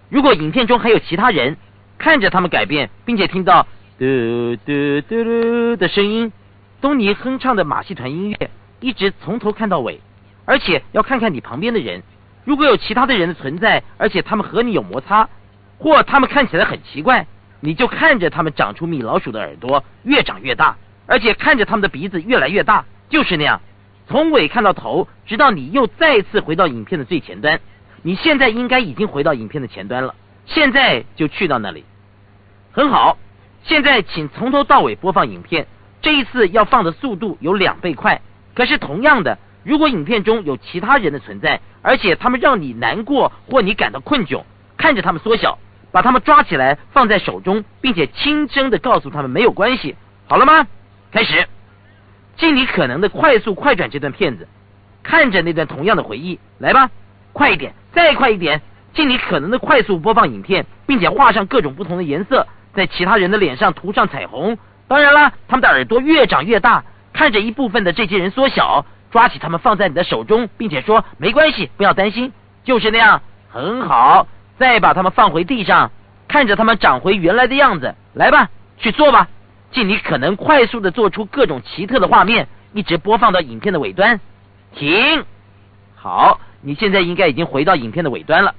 [0.10, 1.58] 如果影片中还有其他人，
[1.98, 3.68] 看着他们改变，并且听到
[4.00, 6.32] 嘟嘟嘟嘟的声音，
[6.80, 10.00] 东尼哼唱的马戏团音乐，一直从头看到尾。
[10.46, 12.02] 而且要看看你旁边的人，
[12.46, 15.30] 如果有其他的人的存在，而且他们和你有摩擦，
[15.78, 17.28] 或他们看起来很奇怪，
[17.62, 20.76] 你就看着他们长出米老鼠的耳朵，越长越大，
[21.08, 23.62] 而且看着他们的鼻子越来越大，就是那样，
[24.08, 27.62] 从尾看到头，直到你又再次回到影片的最前端。
[28.02, 31.86] 你现在应该已经回到影片的前端了，现在就去到那里。
[32.72, 33.18] 很好，
[33.64, 35.68] 现在请从头到尾播放影片，
[36.02, 38.22] 这一次要放的速度有两倍快，
[38.56, 39.38] 可是同样的。
[39.64, 44.42] 如果影片中有其他人的存在，而且他们让你难过或你感到困窘，
[44.78, 45.60] 看着他们缩小，
[45.92, 49.96] 把他们抓起来放在手中，并且轻声的告诉他们没有关系，
[50.28, 50.68] 好了吗？
[51.12, 51.48] 开始，
[52.38, 54.48] 尽你可能的快速快转这段片子，
[55.04, 56.90] 看着那段同样的回忆，来吧，
[57.34, 58.62] 快一点，再快一点，
[58.94, 64.58] 尽你可能的快速播放影片，并且画上各种不同的颜色，在其他人的脸上涂上彩虹。
[64.88, 68.86] 当然了，他们的耳朵越长越大，看着一部分的这些人缩小。
[69.12, 72.32] 抓起他们放在你的手中，并且说：“没关系，不要担心，
[72.64, 74.26] 就是那样，很好。”
[74.62, 75.92] 再把它们放回地上，
[76.28, 77.96] 看着它们长回原来的样子。
[78.14, 79.28] 来吧，去做吧，
[79.72, 84.20] 尽你可能快速的做出各种奇特的画面，一直播放到影片的尾端。
[84.76, 85.26] 停，
[85.96, 88.54] 好，你现在应该已经回到影片的尾端了。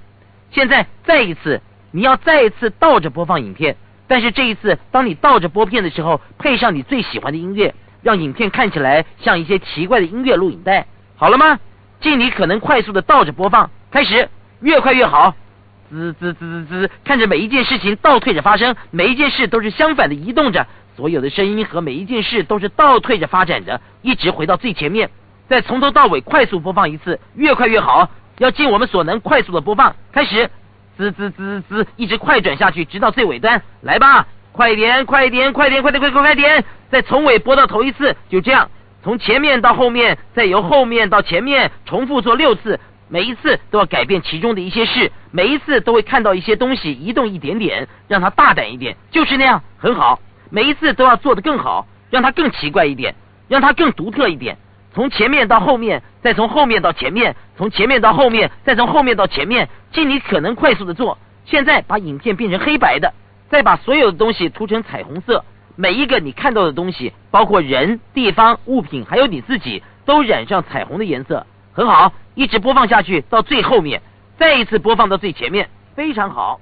[0.51, 1.61] 现在再一次，
[1.93, 3.77] 你要再一次倒着播放影片，
[4.09, 7.73] 但是这一次，当你倒着播片的时候，配上你最喜欢的音乐。
[8.03, 10.85] 让影片看起来像一些奇怪的音乐录影带，
[11.15, 11.61] 好了吗？
[12.01, 14.29] 尽你可能快速的倒着播放，开始，
[14.61, 15.37] 越快越好。
[15.92, 25.11] 滋滋滋滋滋，看着每一件事情倒退着发生，每一件事都是相反的移动着，所有的声音和每一件事都是倒退着发展着，一直回到最前面，
[25.48, 28.09] 再从头到尾快速播放一次，越快越好。
[28.38, 30.48] 要尽我们所能快速的播放，开始，
[30.96, 34.26] 滋滋滋滋，一直快转下去，直到最尾端，来吧。
[34.52, 36.64] 快点，快点，快点，快点，快快快点！
[36.90, 38.70] 再从尾播到头一次，就这样，
[39.02, 42.78] 从前面到后面，再由后面到前面，重复做六次，
[43.12, 50.18] 每一次都要改变其中的一些事，每一次都会看到一些东西移动一点点，让它大胆一点，就是那样，很好。
[50.48, 53.14] 每一次都要做得更好，让它更奇怪一点，
[53.48, 54.57] 让它更独特一点。
[54.94, 61.18] 从前面到后面，再从后面到前面，从前面到后面，再从后面到前面，尽你可能快速的做。
[61.44, 63.12] 现在把影片变成黑白的。
[63.51, 65.44] 再把所有的东西涂成彩虹色，
[65.77, 71.46] 每一个你看到的东西，包括人、地方、物品，还有你自己，都染上彩虹的颜色。
[71.74, 74.02] 很好，一直播放下去到最后面，
[74.38, 76.61] 再一次播放到最前面，非常好。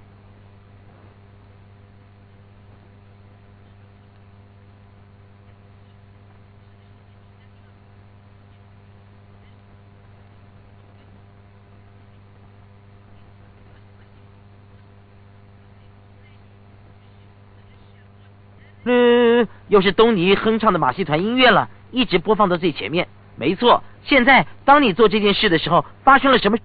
[18.84, 23.06] 嗯，又是东尼哼唱的马戏团音乐了，一直播放到最前面。
[23.36, 26.58] 没错现在当你做这件事的时候发生了什么？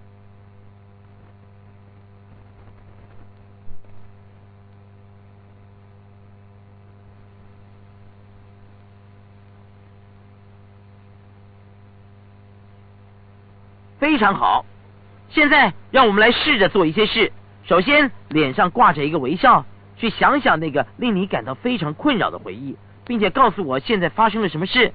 [13.97, 14.63] 非常好
[15.29, 17.31] 现在让我们来试着做一些事。
[17.63, 19.65] 首先脸上挂着一个微笑
[19.97, 24.93] 去想想那个令你感到非常困扰的回忆并且告诉我现在发生了什么事。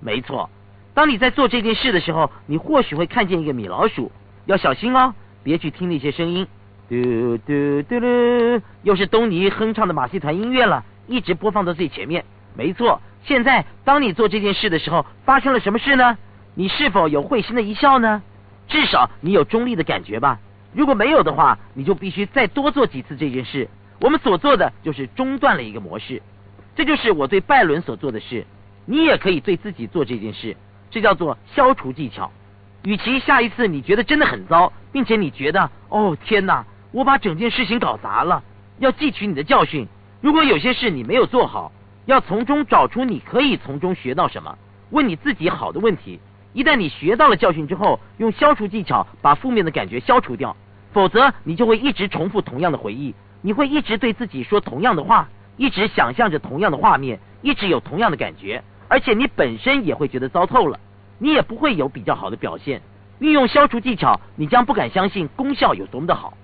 [0.00, 0.48] 没错
[0.96, 4.10] 当你在做这件事的时候，你或许会看见一个米老鼠，
[4.46, 6.46] 要小心哦，别去听那些声音。
[6.88, 12.24] 嘟嘟嘟嘟，又是东尼哼唱的马戏团音乐了，一直播放到最前面。
[12.56, 16.16] 没错，现在当你做这件事的时候，发生了什么事呢？
[16.54, 18.22] 你是否有会心的一笑呢？
[18.66, 20.40] 至少你有中立的感觉吧。
[20.72, 23.68] 如果没有的话，你就必须再多做几次这件事。
[24.00, 26.22] 我们所做的就是中断了一个模式，
[26.74, 28.46] 这就是我对拜伦所做的事。
[28.86, 30.56] 你也可以对自己做这件事，
[30.96, 32.32] 这叫做消除技巧。
[32.82, 36.64] 与其下一次你觉得真的很糟，并且你觉得哦天哪。
[36.90, 38.42] 我把整件事情搞砸了，
[38.78, 39.86] 要汲取你的教训。
[40.22, 41.70] 如果有些事你没有做好，
[42.06, 44.56] 要从中找出你可以从中学到什么，
[44.88, 46.18] 问你自己好的问题。
[46.54, 50.56] 一旦你学到了教训之后，用消除技巧把负面的感觉消除掉，
[50.94, 55.28] 否则你就会一直重复同样的回忆，你会一直对自己说同样的话，
[55.58, 60.80] 一直想象着同样的画面，一直有同样的感觉，而且你本身也会觉得糟透了，
[61.18, 62.82] 你也不会有比较好的表现。
[63.18, 66.36] 运用消除技巧，你将不敢相信功效有多么的好。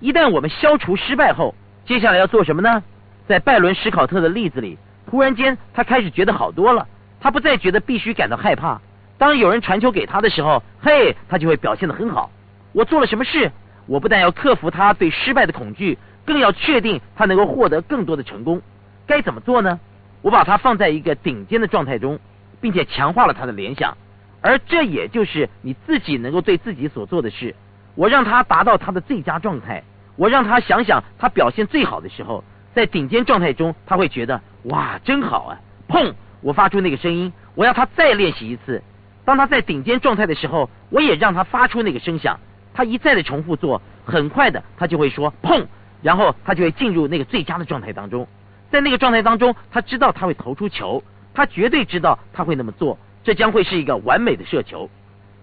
[0.00, 2.82] 一旦我们消除失败后，接下来要做什么呢？
[3.28, 6.86] 在拜伦·史考特的例子里，突然间他开始觉得好多了，
[7.20, 8.80] 他不再觉得必须感到害怕。
[9.18, 12.30] 当有人传球给他的时候，嘿，他就会表现得很好。
[12.72, 13.50] 我做了什么事？
[13.86, 18.60] 我不但要克服他对失败的恐惧，更要确定他能够获得更多的成功。
[19.06, 19.78] 该怎么做呢？
[20.22, 22.18] 我把他放在一个顶尖的状态中，
[22.60, 23.96] 并且强化了他的联想，
[24.40, 27.54] 而这也就是你自己能够对自己所做的事。
[27.94, 29.82] 我让他达到他的最佳状态，
[30.16, 32.44] 我让他想想他表现最好的时候，
[32.74, 35.58] 在顶尖状态中，他会觉得哇，真好啊！
[35.88, 38.82] 砰，我发出那个声音，我要他再练习一次。
[39.24, 42.38] 当他在顶尖状态的时候，我也让他发出那个声响。
[42.74, 45.66] 他一再的重复做，很快的他就会说砰，
[46.02, 48.28] 然后他就会进入那个最佳的状态当中。
[48.70, 54.88] 在那个状态当中，他知道他会投出球，他绝对知道他会那么做，这将会是一个完美的射球。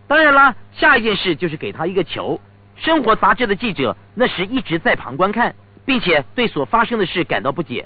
[0.08, 2.40] 当然啦，下一件事就是给他一个球。
[2.78, 5.54] 生活杂志的记者那时一直在旁观看，
[5.86, 7.86] 并且对所发生的事感到不解。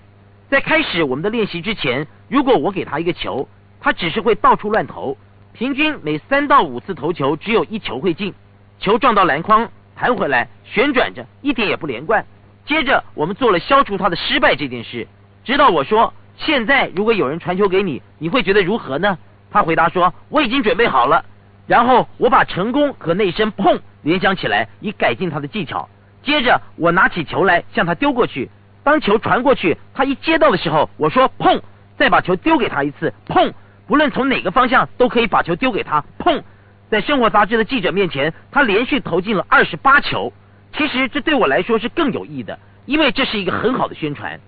[0.51, 3.49] 在开始我们的练习之前，如果我给他一个球，
[3.81, 5.17] 他只是会到处乱投，
[5.53, 8.35] 平均每三到五次投球只有一球会进，
[8.79, 12.23] 球撞到篮筐弹回来旋转着，一点也不连贯。
[12.67, 15.07] 接着我们做了消除他的失败这件事，
[15.43, 19.17] 直到我说：“现在如果有人传球给你，你会觉得如何呢？”
[19.49, 21.25] 他回答说：“我已经准备好了。”
[21.67, 25.89] 然后我把成功和那声碰联想起来，以改进他的技巧。
[26.23, 28.49] 接着我拿起球来向他丢过去。
[28.83, 31.61] 当球传过去，他一接到的时候，我说碰，
[31.97, 33.53] 再把球丢给他一次碰。
[33.85, 36.43] 不论从哪个方向都可以把球丢给他碰。
[36.89, 40.31] 在生活杂志的记者面前，他连续投进了二十八球。
[40.73, 44.39] 其实这对我来说是更有益的，因为这是一个很好的宣传。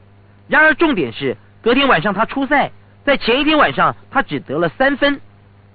[0.47, 2.71] 然而重点是，隔天晚上他出赛，
[3.05, 5.21] 在前一天晚上他只得了三分。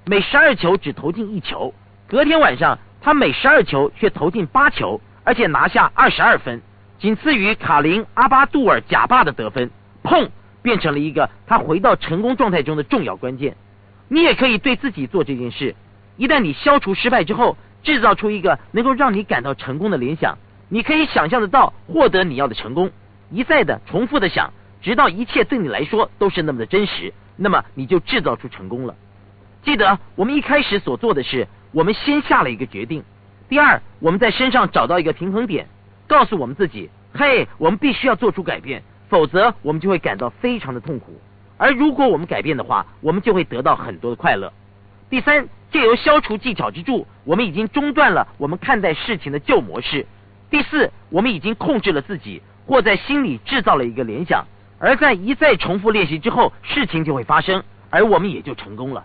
[0.06, 1.72] 每十二球只投进一球，
[2.06, 6.60] 隔天晚上他每十二球却投进八球，而且拿下二十二分，
[6.98, 9.70] 仅次于卡林阿巴杜尔贾巴的得分。
[10.02, 10.28] 砰，
[10.60, 13.56] 变成了一个他回到成功状态中的重要关键。
[14.08, 15.74] 你也可以对自己做这件事。
[16.18, 20.36] 一旦你消除失败之后，制造出一个能够让你感到成功的联想，
[20.68, 22.90] 你可以想象得到获得你要的成功。
[23.30, 24.52] 一再的重复的想，
[24.84, 28.94] 直到一切对你来说都是那么的真实，那么你就制造出成功了。
[29.62, 33.02] 记得我们一开始所做的是，我们先下了一个决定。
[33.48, 35.66] 第二，我们在身上找到一个平衡点，
[36.06, 41.18] 告诉我们自己：嘿，我们必须要做出改变，否则我们就会感到非常的痛苦。
[41.56, 44.52] 而如果我们改变的话，我们就会得到很多的快乐。
[45.08, 50.04] 第三，借由消除技巧之助，我们已经中断了我们看待事情的旧模式。
[50.50, 54.44] 第四，我们已经控制了自己，或在心里制造了一个联想，
[54.78, 59.04] 而在一再重复练习之后，事情就会发生，而我们也就成功了。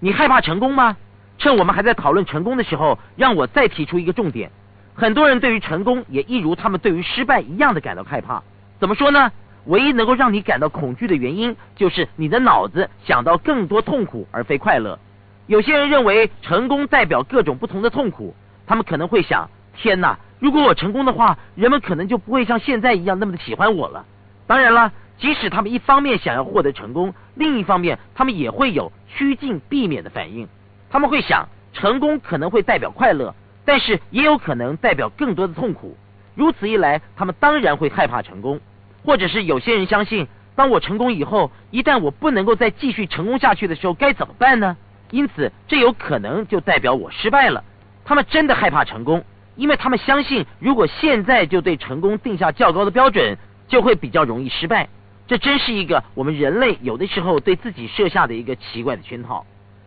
[0.00, 0.96] 你害怕成功吗？
[1.38, 4.50] 趁我们还在讨论成功的时候，让我再提出一个重点。
[4.94, 8.42] 很多人对于成功也一如他们对于失败一样的感到害怕。
[8.78, 9.32] 怎么说呢？
[9.64, 14.98] 唯一能够让你感到恐惧的原因，就是你的脑子想到更多痛苦而非快乐。
[15.46, 18.34] 有些人认为成功代表各种不同的痛苦，
[18.66, 20.18] 他们可能会想：天哪！
[20.38, 24.04] 如果我成功的话，人们可能就不会像现在一样那么的喜欢我了。
[24.52, 24.92] 当然了。
[25.16, 30.46] 即使他们一方面想要获得成功，另一方面他们也会有趋近避免的反应。
[30.90, 33.34] 他们会想，成功可能会代表快乐，
[33.64, 35.96] 但是也有可能代表更多的痛苦。
[36.34, 38.60] 如此一来，他们当然会害怕成功。
[39.06, 44.76] 或者是有些人相信，当我成功以后，一旦我不能够再继续成功下去的时候，该怎么办呢？
[45.12, 47.64] 因此，这有可能就代表我失败了。
[48.04, 49.24] 他们真的害怕成功，
[49.56, 53.38] 因为他们相信，如果现在就对成功定下较高的标准，
[53.72, 54.90] 就会比较容易失败。
[55.26, 59.46] 这真是一个我们人类有的时候对自己设下的一个奇怪的圈套。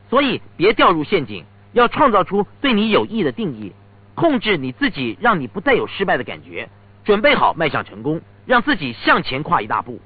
[0.09, 3.73] 所以别掉入陷阱，要创造出对你有益的定义，
[4.15, 6.67] 控制你自己，让你不再有失败的感觉，
[7.03, 10.01] 准备好迈向成功，让自己向前跨一大步。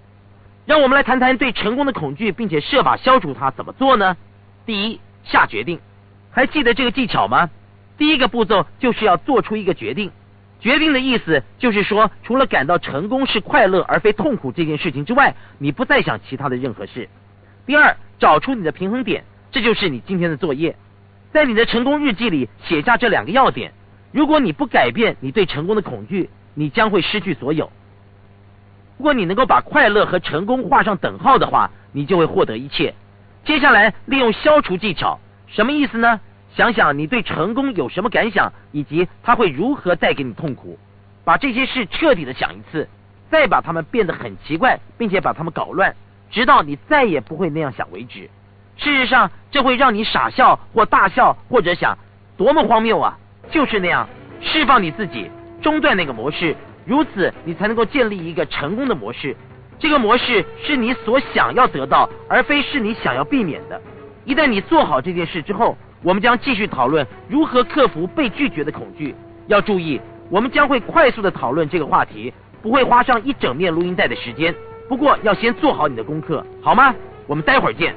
[0.65, 4.17] 让我们来谈谈对成功的恐惧，并且设法消除它，怎么做呢？
[4.65, 5.79] 第一，下决定。
[6.31, 7.49] 还记得这个技巧吗？
[7.97, 10.11] 第一个步骤就是要做出一个决定。
[10.59, 17.07] 决定的意思就是说，除了感到成功是快乐而非痛苦这件事情之外，你不再想其他的任何事。
[17.65, 20.75] 第二，找出你的平衡点，这就是你今天的作业。
[21.31, 23.71] 在你的成功日记里写下这两个要点。
[24.11, 27.71] 如果你不改变你对成功的恐惧，你将会失去所有。
[28.97, 32.95] 如果你能够把快乐和成功画上等号的话，你就会获得一切。
[33.45, 36.19] 接下来利用消除技巧，什么意思呢？
[36.55, 40.77] 想想你对成功有什么感想，以及它会如何带给你痛苦。
[41.23, 42.87] 把这些事彻底的想一次，
[43.29, 45.95] 再把它们变得很奇怪，并且把它们搞乱，
[46.31, 48.29] 直到你再也不会那样想为止。
[48.77, 51.97] 事实上，这会让你傻笑或大笑，或者想
[52.37, 53.17] 多么荒谬啊！
[53.51, 54.07] 就是那样，
[54.41, 55.29] 释放你自己，
[55.61, 56.55] 中断那个模式。
[56.85, 59.35] 如此，你才能够建立一个成功的模式。
[59.77, 63.79] 这个模式是你所想要得到，而非是你想要避免的。
[64.25, 69.13] 一旦你做好这件事之后，我们将继续讨论如何克服被拒绝的恐惧。
[69.47, 74.53] 要注意，我们将会快速的讨论这个话题，不会花上一整面录音带的时间。
[74.87, 76.93] 不过，要先做好你的功课，好吗？
[77.27, 77.95] 我们待会儿见。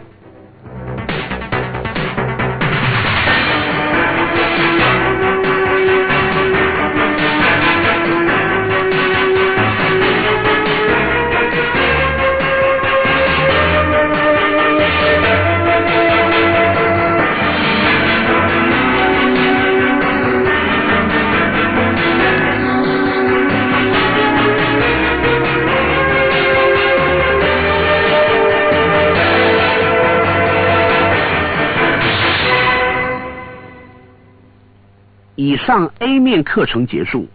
[35.44, 37.26] 以上 A 面课程结束，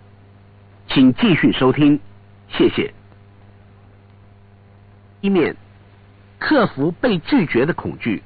[0.88, 2.00] 请继续收听，
[2.48, 2.94] 谢谢。
[5.20, 5.54] 一面，
[6.40, 8.24] 克服被拒绝的恐惧。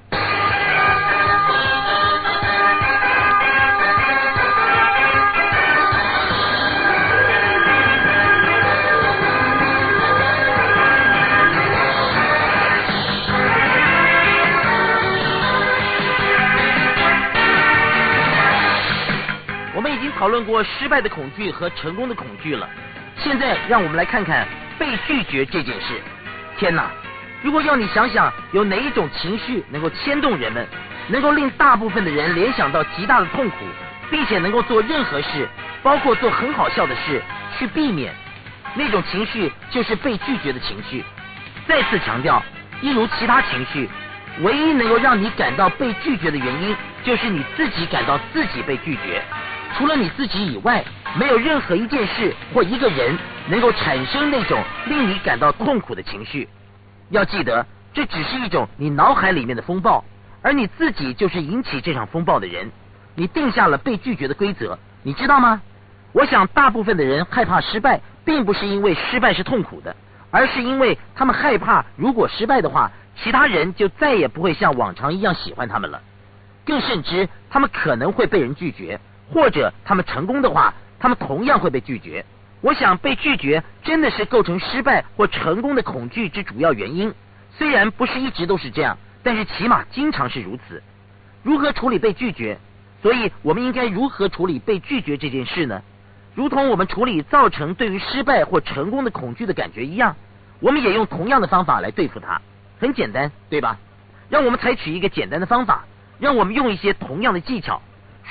[20.22, 22.69] 讨论过失败的恐惧和成功的恐惧了，
[23.17, 24.47] 现在让我们来看看
[24.78, 25.99] 被拒绝这件事。
[26.59, 26.91] 天哪！
[27.41, 30.63] 如果要你想想有哪一种情绪能够牵动人们，
[31.07, 33.55] 能够令大部分的人联想到极大的痛苦，
[34.11, 35.49] 并且能够做任何事，
[35.82, 37.19] 包括做很好笑的事
[37.57, 38.13] 去避免，
[38.76, 41.03] 那种情绪就是被拒绝的情绪。
[41.67, 42.43] 再次强调，
[42.80, 43.89] 一如其他情绪，
[44.41, 49.24] 唯一能够让你感到被拒绝的原因，就是你自己感到自己被拒绝。
[49.78, 50.84] 除了你自己以外，
[51.17, 53.17] 没有任何一件事或一个人
[53.47, 56.47] 能够产生那种令你感到痛苦的情绪。
[57.09, 60.03] 要记得，这只是一种你脑海里面的风暴，
[60.41, 62.69] 而你自己就是引起这场风暴的人。
[63.15, 65.61] 你定下了被拒绝的规则，你知道吗？
[66.13, 69.95] 我想，大部分的人害怕失败，并不是因为失败是痛苦的，
[70.30, 76.01] 而是因为他们害怕，如果失败的话，其他人就再也不会像往常一样喜欢他们了。
[76.65, 78.99] 更甚之，他们可能会被人拒绝。
[79.34, 82.25] 或者他们成功的话，他们同样会被拒绝。
[82.61, 87.13] 我想被拒绝真的是构成失败或成功的恐惧之主要原因。
[87.57, 90.84] 虽然不是一直都是这样，但是起码经常是如此。
[91.43, 92.59] 如何处理被拒绝？
[93.01, 95.82] 所以我们应该如何处理被拒绝这件事呢？
[96.36, 100.15] 如同我们处理造成对于失败或成功的恐惧的感觉一样，
[100.59, 102.39] 我们也用同样的方法来对付它。
[102.79, 103.79] 很简单，对吧？
[104.29, 105.86] 让我们采取一个简单的方法，
[106.19, 107.82] 让我们用一些同样的技巧。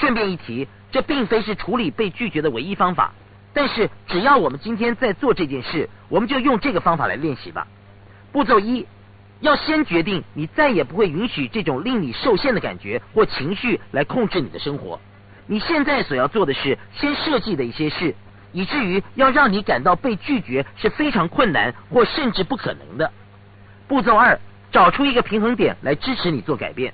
[0.01, 0.67] 顺便一提。
[0.93, 3.13] 这并非是处理被拒绝的唯一方法，
[3.55, 7.69] 但是只要我们今天在做这件事，我们就用这个方法来练习吧。
[8.33, 8.85] 步骤一，
[9.39, 14.99] 要先决定你再也不会允许这种令你受限的感觉或情绪来控制你的生活。
[15.47, 18.13] 你现在所要做的是先设计的一些事，
[18.51, 23.13] 以至于要让你感到被拒绝是非常困难或甚至不可能的。
[23.87, 24.41] 步骤二，
[24.73, 26.93] 找出一个平衡点来支持你做改变。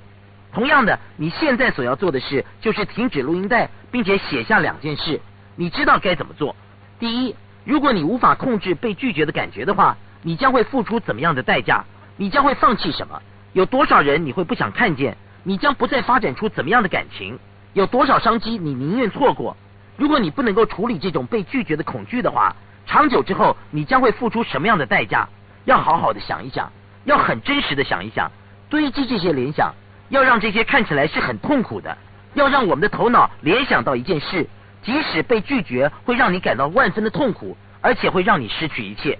[0.57, 5.21] 同样的，你现在所要做的事就是停止录音带，并且写下两件事。
[5.55, 6.55] 你知道该怎么做？
[6.97, 11.85] 第一，如果你无法控制被拒绝的感觉的话，你将会付出怎么样的代价？
[12.15, 13.21] 你将会放弃什么？
[13.53, 15.15] 有多少人你会不想看见？
[15.43, 17.37] 你将不再发展出怎么样的感情？
[17.73, 19.55] 有多少商机你宁愿错过？
[19.95, 22.55] 如果你不能够处理这种被拒绝的恐惧的话，
[22.87, 25.29] 长久之后你将会付出什么样的代价？
[25.65, 26.71] 要好好的想一想，
[27.03, 28.31] 要很真实的想一想，
[28.69, 29.71] 堆积这些联想，
[30.09, 31.97] 要让这些看起来是很痛苦的，
[32.33, 34.47] 要让我们的头脑联想到一件事，
[34.81, 39.19] 即使被拒绝会让你感到万分的痛苦，而且会让你失去一切。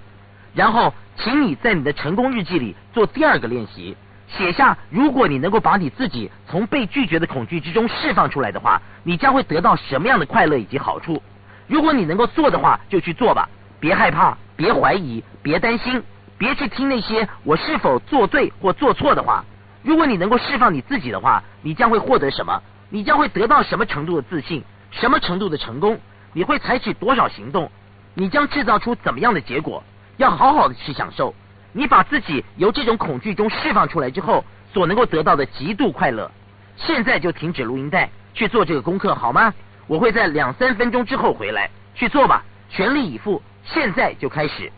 [0.53, 3.95] 然后，请你在你的成功日记里做第二个练习，
[4.27, 11.21] 写下如果你能够把你自己从被拒绝的恐惧之中释放出来的话，你将会得到什么样的快乐以及好处。
[11.67, 16.01] 如果你能够做的话，就去做吧，别害怕，别怀疑，别担心。
[16.39, 19.43] 别去听那些我是否做对或做错的话。
[19.88, 22.61] 如果你能够释放你自己的话，你将会获得什么？
[22.89, 24.61] 你将会得到什么程度的自信？
[24.91, 25.97] 什么程度的成功？
[26.33, 27.71] 你会采取多少行动？
[28.13, 29.81] 你将制造出怎么样的结果？
[30.17, 31.33] 要好好的去享受。
[31.71, 36.29] 你把自己由这种恐惧中释放出来之后，所能够得到的极度快乐。
[36.75, 39.53] 现在就停止录音带，去做这个功课好吗？
[39.88, 44.69] 我会在两三分钟之后回来，去做吧，全力以赴，现在就开始。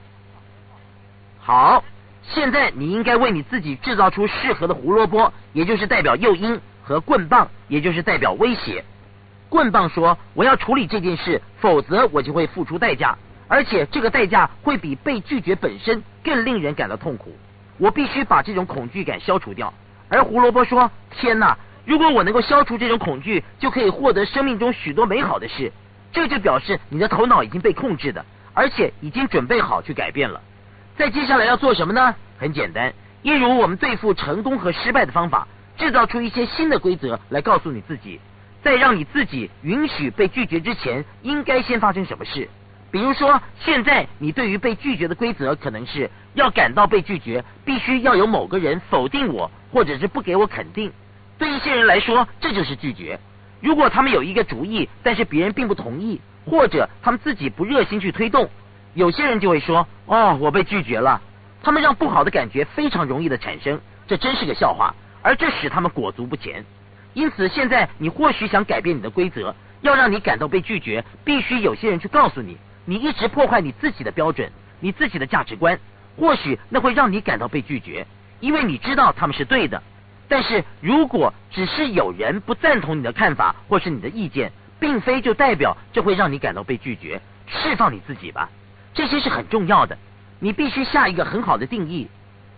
[1.39, 1.83] 好，
[2.21, 8.83] 现在你应该为你自己制造出适合的胡萝卜，也就是代表诱因和棍棒，也就是代表威胁。
[9.49, 13.17] 棍棒说：“我要处理这件事，否则我就会付出代价，
[13.47, 17.35] 而且这个代价会比被拒绝本身更令人感到痛苦。
[17.79, 19.73] 我必须把这种恐惧感消除掉。”
[20.07, 21.57] 而胡萝卜说：“天哪！
[21.85, 25.71] 如果我能够消除这种恐惧，就可以获得生命中许多美好的事。
[26.11, 30.41] 这就表示你的头脑已经被控制的，而且已经准备好去改变了。”
[30.99, 32.13] 在接下来要做什么呢？
[32.37, 35.47] 很简单，一如我们对付成功和失败的方法，
[35.77, 38.19] 制造出一些新的规则来告诉你自己，
[38.61, 42.49] 在让你自己允许被拒绝之前，应该先发生什么事。
[42.91, 50.91] 比如说，现在你对于被拒绝的规则可能是要感到被拒绝，必须要有某个人否定我，或者是不给我肯定。
[51.37, 53.17] 对一些人来说，这就是拒绝。
[53.61, 58.49] 如果他们有一个主意，但是别人并不同意，或者他们自己不热心去推动。
[58.99, 61.21] 有些人就会说：“哦，我被拒绝了。”
[61.63, 66.65] 他们让不好的感觉非常容易的产生，这真是个笑话，而这使他们裹足不前。
[67.13, 75.79] 因此，现在你或许想改变你的规则，要让你感到被拒绝，必须有些人去告诉你，你一直破坏你自己的标准，你自己的价值观。
[76.17, 78.05] 或许那会让你感到被拒绝，
[78.41, 79.81] 因为你知道他们是对的。
[80.27, 87.21] 但是如果只是有人不赞同你的看法或是你的意见，并非就代表这会让你感到被拒绝。
[87.47, 88.49] 释放你自己吧。
[88.93, 89.97] 这些是很重要的，
[90.39, 92.07] 你必须下一个很好的定义。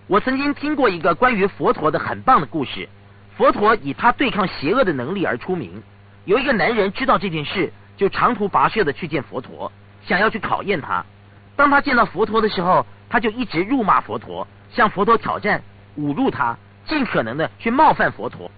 [0.07, 2.89] 我曾经听过一个关于佛陀的很棒的故事。
[3.37, 5.81] 佛陀以他对抗邪恶的能力而出名。
[6.25, 9.71] 有一个男人知道这件事，就长途跋涉的去见佛陀，
[10.05, 11.03] 想要去考验他。
[11.55, 15.63] 当他见到佛陀的时候，他就一直辱骂佛陀，向佛陀挑战，
[15.97, 18.51] 侮辱他，尽可能的去冒犯佛陀。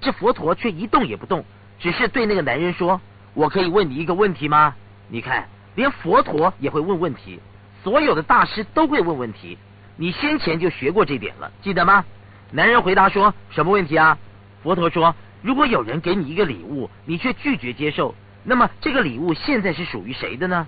[0.00, 1.44] 这佛陀却一动也不动，
[1.78, 3.00] 只是对那个男人说
[3.34, 4.74] ：“我可以问你一个问题吗？
[5.08, 5.48] 你看。”
[5.78, 7.38] 连佛陀也会问问题，
[7.84, 9.56] 所有的大师都会问问题。
[9.96, 12.04] 你先前就学过这点了，记得吗？
[12.50, 14.18] 男人回答说：“什么问题啊？”
[14.60, 18.12] 佛陀说：“如果有人给你一个礼物，你却拒绝接受，
[18.42, 20.66] 那么这个礼物现在是属于谁的呢？”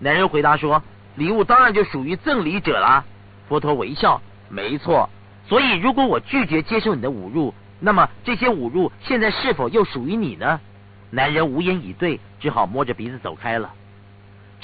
[0.00, 0.82] 男人回答说
[1.16, 3.04] ：“礼物当然就属于赠礼者啦。”
[3.50, 5.10] 佛陀微笑：“没错。
[5.46, 10.58] 所以如果我拒绝接受你的侮辱，那么这些侮辱现在是否又属于你呢？”
[11.12, 13.70] 男人无言以对，只好摸着鼻子走开了。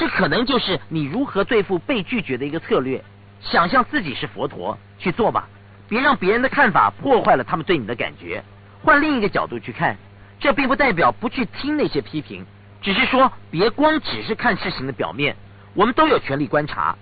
[0.03, 3.01] 这可能就是你如何对付被拒绝的一个策略。
[3.41, 5.49] 想象自己是佛陀，去做吧，
[5.89, 8.43] 别让别人的看法破坏了他们对你的感觉。
[8.83, 9.97] 换另一个角度去看，
[10.41, 12.45] 这并不代表不去听那些批评，
[12.81, 15.37] 只是说别光只是看事情的表面。
[15.73, 16.97] 我们都有权利观察。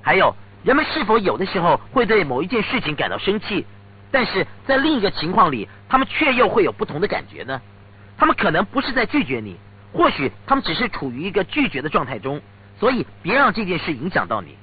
[0.00, 0.34] 还有，
[0.64, 3.66] 人们是否有的时候会对某一件事情感到生气，
[4.10, 7.60] 但是在另一个情况里，他们却又会有不同的感觉呢？
[8.16, 9.58] 他们可能不是在拒绝你。
[9.96, 12.40] 或许他们只是处于一个拒绝的状态中，
[12.78, 14.54] 所以别让这件事影响到你。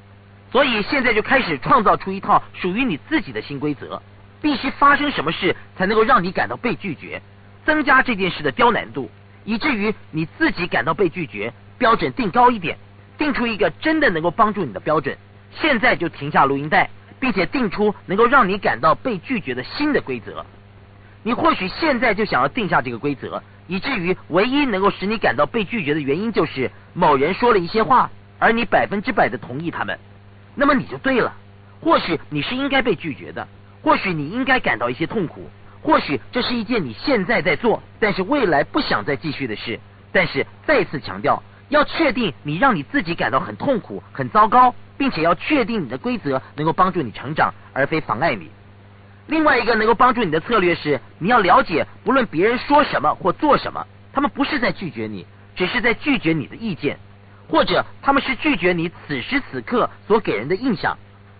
[0.52, 4.02] 所以现在就开始创造出一套属于你自己的新规则。
[4.40, 7.22] 必须发生什么事才能够让你感到被拒绝？
[7.66, 9.10] 增加这件事的刁难度，
[9.46, 11.54] 以至于你自己感到被拒绝。
[11.78, 12.78] 标准定高一点，
[13.18, 15.18] 定出一个真的能够帮助你的标准。
[15.52, 16.90] 现在就停下录音带，
[17.22, 20.46] 并且定出能够让你感到被拒绝的新的规则。
[21.24, 23.42] 你或许现在就想要定下这个规则。
[23.68, 28.10] 以至于唯一能够使你感到被拒绝的原因，就是某人说了一些话，
[28.40, 29.98] 而你百分之百的同意他们，
[30.56, 31.34] 那么你就对了。
[31.82, 33.48] 或许你是应该被拒绝的，
[33.82, 35.50] 或许你应该感到一些痛苦，
[35.82, 39.80] 或许这是一件你现在在做，但是未来不想再继续的事。
[40.12, 48.50] 但是再次强调，要确定你让你自己感到很痛苦、很糟糕，并且要确定你的规则能够帮助你成长，而非妨碍你。
[49.28, 57.00] 另外一个能够帮助你的策略是，你要了解，不论别人说什么或做什么，他们不是在拒绝你，只是在拒绝你的意见，
[57.48, 60.98] 或者他们是拒绝你此时此刻所给人的印象。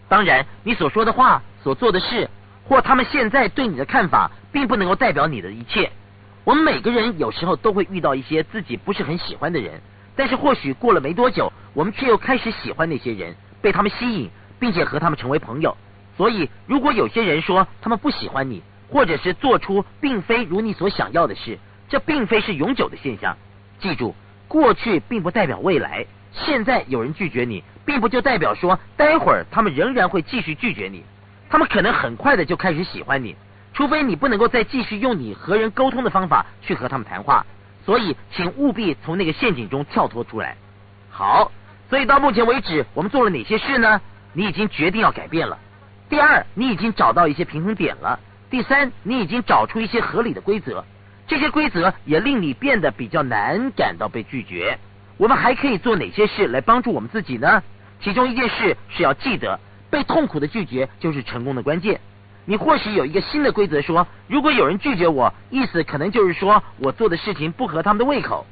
[0.08, 2.30] 当然，你所说的话、所做的事，
[2.64, 5.92] 或他们现在对你的看法，并不能够代表你的一切。
[6.46, 9.82] 我们每个人有时候都会遇到一些自己不是很喜欢的人，
[10.16, 14.30] 但是或许过了没多久，我们却又开始喜欢那些人，被他们吸引，
[14.60, 15.76] 并且和他们成为朋友。
[16.16, 21.58] 所以，如果有些人说他们不喜欢你，或者是做出并非如你所想要的事，
[21.90, 23.36] 这并非是永久的现象。
[23.80, 24.16] 记住，
[24.48, 26.06] 过去并不代表未来。
[26.32, 31.04] 现在有人拒绝你，并不就代表说待会儿他们仍然会继续拒绝你。
[31.50, 33.36] 他们可能很快的就开始喜欢你，
[33.74, 37.46] 除非你不能够再继续用你和人沟通的方法去和他们谈话。
[37.86, 40.56] 所以，请务必从那个陷阱中跳脱出来。
[41.10, 41.52] 好，
[41.90, 44.00] 所以到目前为止，我们做了哪些事呢？
[44.32, 45.60] 你已经决定要改变了。
[46.10, 48.20] 第二，你已经找到一些平衡点了。
[48.50, 50.84] 第三，你已经找出一些合理的规则，
[51.28, 54.78] 这些规则也令你变得比较难感到被拒绝。
[55.18, 57.64] 我们还可以做哪些事来帮助我们自己呢？
[58.00, 62.00] 其中一件事是要记得，被痛苦的拒绝就是成功的关键。
[62.46, 68.46] 你或许有一个新的规则说，如果有人拒绝我，意思可能就是说我做的事情不合他们的胃口。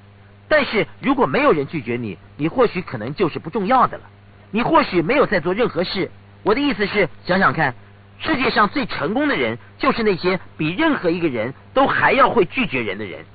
[0.47, 4.05] 但是如果没有人拒绝你，你或许可能就是不重要的了。
[4.49, 6.09] 你或许没有在做任何事。
[6.43, 7.73] 我的意思是，想想看，
[8.19, 13.25] 世界上最成功的人，就是那些比任何一个人都还要会拒绝人的人。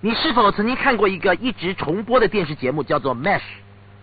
[0.00, 3.38] 你是否曾经看过一个一直重播的电视节目，叫做《Mesh》？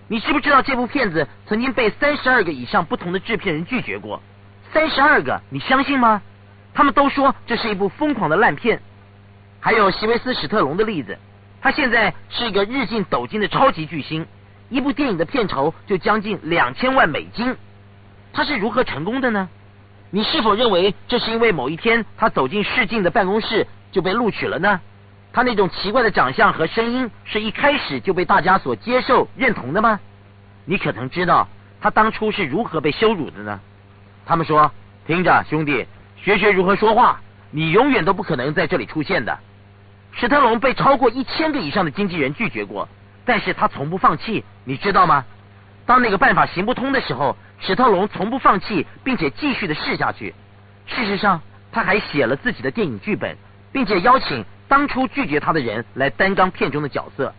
[0.07, 4.21] 你知不知道这部片子曾经被三十二个以上不同的制片人拒绝过？
[4.71, 6.21] 三十二个，你相信吗？
[6.73, 8.81] 他们都说这是一部疯狂的烂片。
[9.59, 11.17] 还有席维斯·史特龙的例子，
[11.61, 14.25] 他现在是一个日进斗金的超级巨星，
[14.69, 17.55] 一部电影的片酬就将近两千万美金。
[18.39, 19.49] 他是如何成功的呢？
[20.11, 24.79] 你是否认为这是因为某一天他走进试镜的办公室就被录取了呢？
[25.33, 29.99] 他那种奇怪的长相和声音是一开始就被大家所接受认同的吗？
[30.63, 31.49] 你可曾知道
[31.81, 33.59] 他当初是如何被羞辱的呢？
[34.25, 34.71] 他们说
[35.05, 35.85] ：“听着，兄弟，
[36.15, 37.19] 学学如何说话，
[37.51, 39.37] 你永远都不可能在这里出现的。”
[40.15, 42.87] 史特龙被超过一千个以上的经纪人拒绝过，
[43.25, 45.25] 但是他从不放弃，你知道吗？
[45.85, 50.33] 当那个办法行不通的时候，史特龙从不放弃，并且继续的试下去。
[50.85, 51.41] 事实上，
[51.71, 53.37] 他还写了自己的电影剧本，
[53.71, 54.45] 并且邀请。
[54.69, 57.33] 当初拒绝他的人来担纲片中的角色，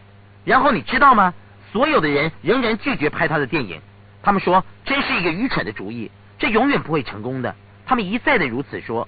[0.44, 1.32] 然后你知道吗？
[1.70, 3.80] 所有的人仍然拒绝拍他的电影，
[4.20, 6.10] 他们说真是一个愚蠢的主意，
[6.40, 7.54] 这永远不会成功的。
[7.86, 9.06] 他们一再的如此说。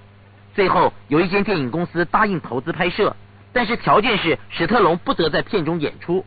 [0.55, 3.17] 最后有一间电影公司答应投资拍摄，
[3.53, 6.25] 但是条件是史特龙不得在片中演出。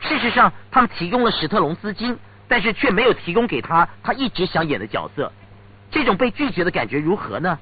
[0.00, 2.18] 事实上，他们提供了史特龙资金，
[2.48, 5.30] 但是却没有提供给他他一直想演的角色。
[5.90, 7.58] 这种被拒绝的感觉如何呢？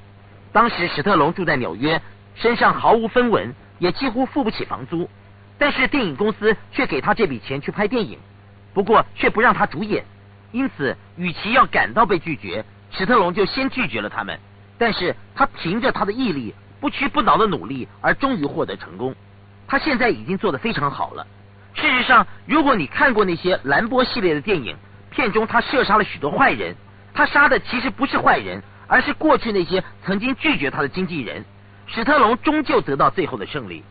[0.53, 2.01] 当时史特龙住在纽约，
[2.35, 3.55] 身上毫无分文。
[3.79, 5.07] 也几乎付不起房租，
[5.59, 8.19] 但是电影公司却给他这笔钱去拍电影，
[8.73, 10.03] 不过却不让他主演。
[10.51, 14.41] 因此，与其要感到被拒绝，史特龙就先拒绝了他们。
[14.79, 19.15] 但是他凭着他的毅力、不屈不挠的努力，而终于获得成功。
[19.67, 21.27] 他现在已经做得非常好了。
[21.77, 24.77] 事实上，如果你看过那些兰波系列的电影，
[25.11, 26.75] 片中他射杀了许多坏人，
[27.15, 31.45] 他杀的其实不是坏人，而是过去那些曾经拒绝他的经纪人。
[31.87, 33.85] 史特龙终究得到最后的胜利。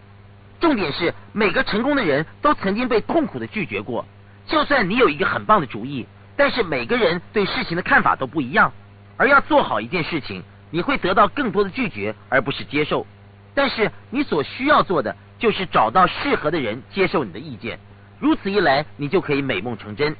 [0.60, 4.06] 重点是，每个成功的人都曾经被痛苦的拒绝过。
[4.48, 8.72] 就算你有一个很棒的主意，但是每个人对事情的看法都不一样。
[9.18, 13.06] 而要做好一件事情，你会得到更多的拒绝，而不是接受。
[13.54, 17.80] 但是你所需要做的，就是找到适合的人接受你的意见。
[18.20, 20.16] 如此一来，你就可以美梦成真。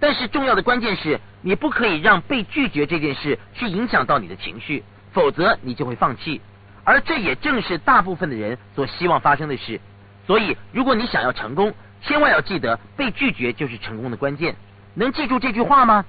[0.00, 6.40] 但是重要的关键是你不可以让被拒绝这件事去影响到你的情绪，否则你就会放弃。
[6.84, 9.80] 而这也正是大部分的人所希望发生的事，
[10.26, 14.56] 所以如果你想要成功，千万要记得被拒绝就是成功的关键。
[14.94, 16.04] 能记住这句话吗？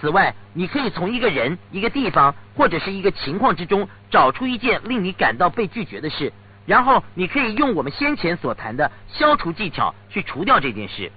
[0.00, 6.32] 此外，你可以从一个人、一个地方或者是一个情况之中找出一件令你感到被拒绝的事，
[6.66, 11.10] 然后你可以用我们先前所谈的消除技巧去除掉这件事。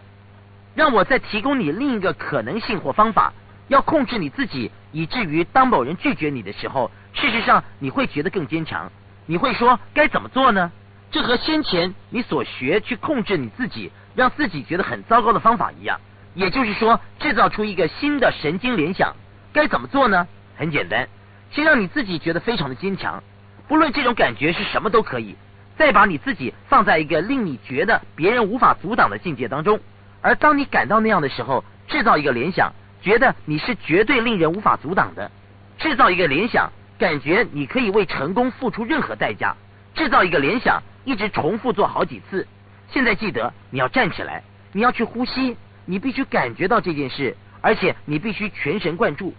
[0.76, 3.32] 让我再提供你另一个可能性或方法，
[3.68, 6.90] 要控制你自己，以至于当某人拒绝你的时候。
[7.14, 8.92] 事实上，你会觉得更坚强。
[9.28, 10.72] 你会说该怎么做呢？
[11.12, 16.00] 这和先前你所学去控制你自己，让自己觉得很糟糕的方法一样。
[16.34, 19.16] 也就是说，制造出一个新的神经联想。
[19.54, 20.28] 该怎么做呢？
[20.58, 21.08] 很简单，
[21.52, 23.24] 先让你自己觉得非常的坚强，
[23.68, 25.36] 不论这种感觉是什么都可以。
[25.78, 29.80] 再把你自己放在一个令你觉得别人无法阻挡的境界当中，
[30.22, 35.32] 而当你感到那样的时候，制造一个联想，觉得你是绝对令人无法阻挡的。
[35.78, 36.72] 制造一个联想。
[37.00, 39.58] 感觉你可以为成功付出任何代价，
[39.94, 42.48] 制造一个联想，一直重复做好几次，
[42.88, 49.34] 现在记得你要站起来，你要去呼吸，你必须感觉到这件事，而且你必须全神贯注。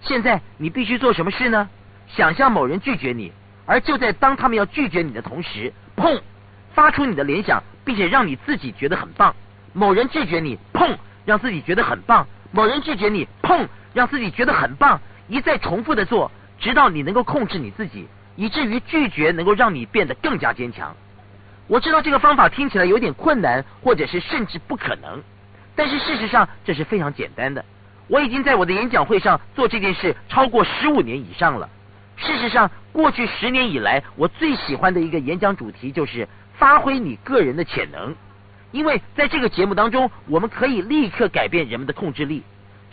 [0.00, 1.68] 现在你必须做什么事呢？
[2.06, 3.32] 想象某人拒绝你，
[3.70, 6.20] 而就在当他们要拒绝你的同时，砰，
[6.74, 9.32] 发出你的联想，并且让你自己觉得很棒。
[9.72, 12.26] 某人拒绝你，砰，让自己觉得很棒。
[12.50, 15.00] 某人拒绝你，砰，让自己觉得很棒。
[15.28, 20.92] 一再重复的做，直到你能够控制你自己，以至于拒绝能够让你变得更加坚强。
[21.68, 25.22] 我知道这个方法听起来有点困难，或者是甚至不可能，
[25.76, 27.64] 但是事实上这是非常简单的。
[28.08, 31.68] 我已经在我的演讲会上做这件事超过十五年以上了。
[32.20, 38.14] 事实上，过去十年以来，我最喜欢的一个演讲主题就是发挥你个人的潜能，
[38.72, 42.42] 因为在这个节目当中，我们可以立刻改变人们的控制力。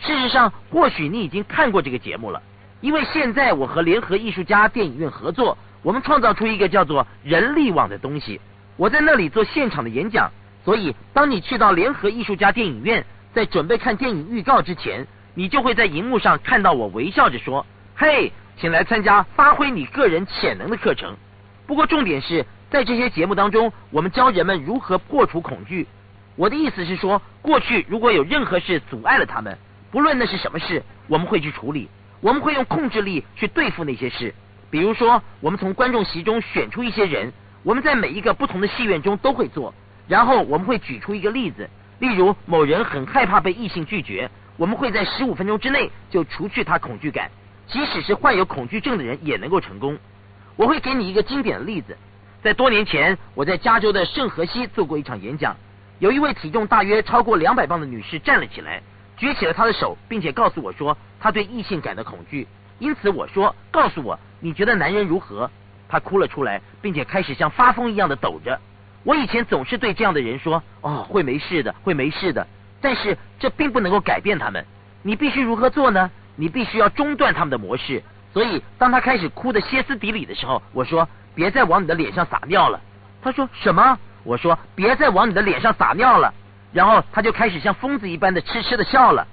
[0.00, 2.42] 事实上，或许你已经看过这个节目了，
[2.80, 8.40] 因为现在我和联合艺术家电影院合作，我们创造出一个叫做人力网的东西。
[8.76, 10.30] 我在那里做现场的演讲，
[10.64, 13.04] 所以当你去到联合艺术家电影院，
[13.34, 21.16] 在准备看电影预告之前，你就会在荧幕上看到我微笑着说：“嘿。”请来参加发挥你个人潜能的课程。
[21.66, 25.86] 不过重点是在这些节目当中，我们教人们如何破除恐惧。
[26.34, 29.56] 我的意思是说，过去如果有任何事阻碍了他们，
[29.90, 31.88] 不论那是什么事，我们会去处理。
[32.20, 34.34] 我们会用控制力去对付那些事。
[34.70, 37.32] 比如说，我们从观众席中选出一些人，
[37.62, 39.72] 我们在每一个不同的戏院中都会做。
[40.08, 47.30] 然后我们会举出一个例子，例如某人很害怕被异性拒绝，我们会在十五分钟之内就除去他恐惧感。
[47.68, 49.98] 即使是患有恐惧症的人也能够成功。
[50.56, 51.96] 我会给你一个经典的例子，
[52.42, 55.56] 在多年前，我在加州的圣荷西做过一场演讲，
[55.98, 58.82] 有一位体重大约超过两百磅的女士站了起来，
[59.16, 62.46] 举起了她的手，并且告诉我说她对异性感到恐惧。
[62.78, 65.50] 因此我说：“告诉我，你觉得男人如何？”
[65.88, 68.58] 她哭了出来，并且开始像发疯一样的抖着。
[69.04, 72.46] 我以前总是对这样的人说：“哦，会没事的，会没事的。”
[72.80, 74.64] 但是这并不能够改变他们。
[75.02, 76.10] 你必须如何做呢？
[76.40, 78.00] 你必须要中断他们的模式，
[78.32, 82.80] 所以当他开始哭得歇斯底里的时候，我说别再往你的脸上撒尿了。
[83.20, 83.98] 他说什么？
[84.22, 86.32] 我说别再往你的脸上撒尿了。
[86.72, 89.26] 然后他就开始像疯子一般的痴痴的笑了。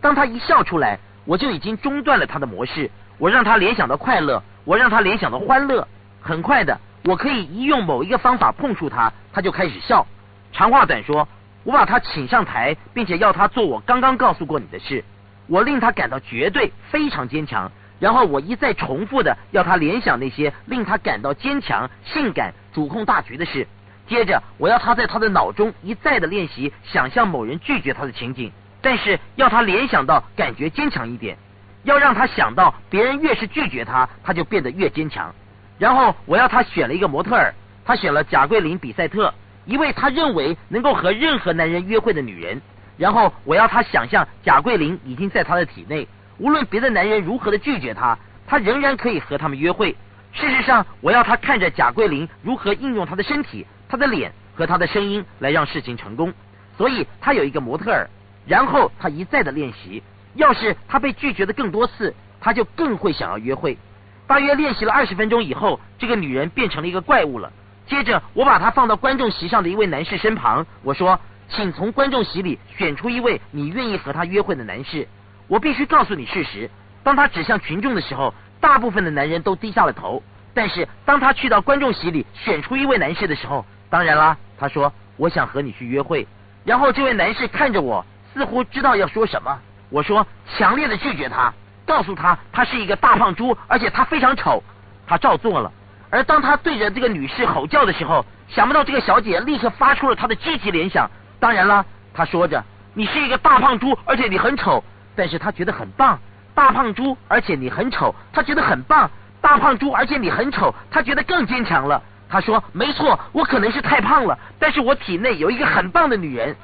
[0.00, 2.90] 当他一笑出来，我就已经中断了他的模式。
[3.18, 5.86] 我让他联想到快乐，我让他联想到欢乐。
[6.20, 10.04] 很快的，我可以一用某一个方法碰触他，他就开始笑。
[10.52, 11.28] 长话短说，
[11.62, 15.04] 我把他请上台，并且要他做我刚刚告诉过你的事。
[15.48, 23.66] 我令他感到绝对非常坚强，然后我一再重复的要他联想那些令他感到坚强、性感、主控大局的事。
[24.06, 31.36] 接着，我要他在他的脑中一再的练习想象某人拒绝他的情景，但是要他联想到感觉坚强一点，
[31.82, 35.34] 要让他想到别人越是拒绝他，他就变得越坚强。
[35.78, 39.32] 然后我要他选了一个模特儿，他选了贾桂林比赛特，
[39.64, 42.60] 一位他认为能够和任何男人约会的女人。
[42.98, 49.96] 然后我要他想象贾桂林已经在他的体内，无论别的男人如何的拒绝他，他仍然可以和他们约会。
[50.32, 56.34] 事实上，我要他看着贾桂林如何应用他的身体、他的脸和他的声音来让事情成功。
[56.76, 58.10] 所以他有一个模特儿，
[58.46, 60.02] 然后他一再的练习。
[60.34, 63.78] 要是他被拒绝的更多次，他就更会想要约会。
[64.26, 67.52] 大约练习了二十分钟以后，这个女人变成了一个怪物了。
[67.86, 71.20] 接着我把她放到观众席上的一位男士身旁，我说。
[71.48, 75.08] 请从观众席里选出一位你愿意和他约会的男士。
[75.46, 76.70] 我必须告诉你事实：
[77.02, 80.22] 当他指向群众的时候，大部分的男人都低下了头。
[80.54, 86.26] 但是当他去到观众席里选出一位男士的时候，当然啦，他说：“我想和你去约会。”
[86.64, 89.58] 然后这位男士看着我，似乎知道要说什么。
[89.88, 90.26] 我说
[90.58, 91.52] ：“强烈的拒绝他，
[91.86, 94.62] 告诉他他是一个大胖猪，而且他非常丑。”
[95.06, 95.72] 他照做了。
[96.10, 101.08] 而当他对着这个女士吼叫的时候，想不到这个小姐立刻发出了她的积极联想。
[101.40, 102.64] 当然了，他说着
[102.94, 104.82] ：“你是一个大胖猪，而且你很丑。”
[105.14, 106.18] 但是他觉得很棒。
[106.54, 109.10] 大胖猪，而且你很丑，他觉得很棒。
[109.40, 112.02] 大胖猪，而且你很丑，他觉得更坚强了。
[112.28, 116.54] 他说：“没错，我可能是太胖了，但是我体内有一个很棒的女人。”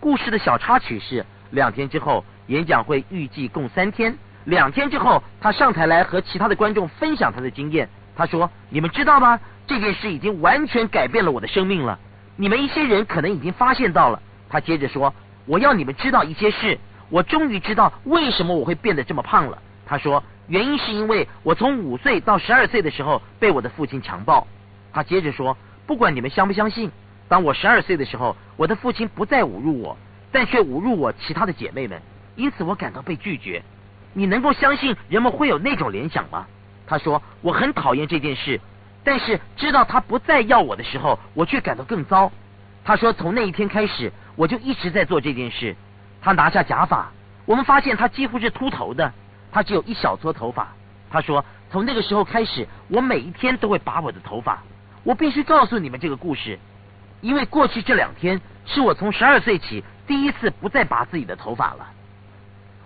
[0.00, 4.16] 故事的小插曲是：两天之后，演讲会预计共三天。
[4.44, 7.88] 两天之后，他上台来和其他的观众分享他的经验。
[8.16, 9.38] 他说：“你们知道吗？
[9.66, 11.98] 这件事已经完全改变了我的生命了。”
[12.40, 14.18] 你们一些人可能已经发现到了。
[14.48, 15.14] 他接着说
[15.44, 16.78] ：“我要你们知道一些事。
[17.10, 24.46] 我终于知道为什么我会变得这么胖了。”他说：“原因是因为我从五岁到十二岁的时候被我的父亲强暴。”
[24.90, 25.54] 他接着说
[25.86, 26.90] ：“不管你们相不相信，
[27.28, 29.94] 当我十二岁的时候，我的父亲不再侮辱我，
[30.32, 32.00] 但却侮辱我其他的姐妹们，
[32.36, 33.62] 因此我感到被拒绝。
[34.14, 36.46] 你能够相信人们会有那种联想吗？”
[36.88, 38.58] 他说：“我很讨厌这件事。”
[39.02, 42.30] 但是知道他不再要我的时候，我却感到更糟。
[42.84, 45.76] 他说从那一天开始，我就一直在做这件事。
[46.22, 47.10] 他拿下假发，
[47.46, 49.12] 我们发现他几乎是秃头的，
[49.50, 50.68] 他只有一小撮头发。
[51.10, 54.62] 他说从那个时候开始，我每一天都会拔我的头发。
[55.02, 56.58] 我必须告诉你们这个故事，
[57.22, 61.86] 因为过去这两天是我从十二岁起第一次不再拔自己的头发了。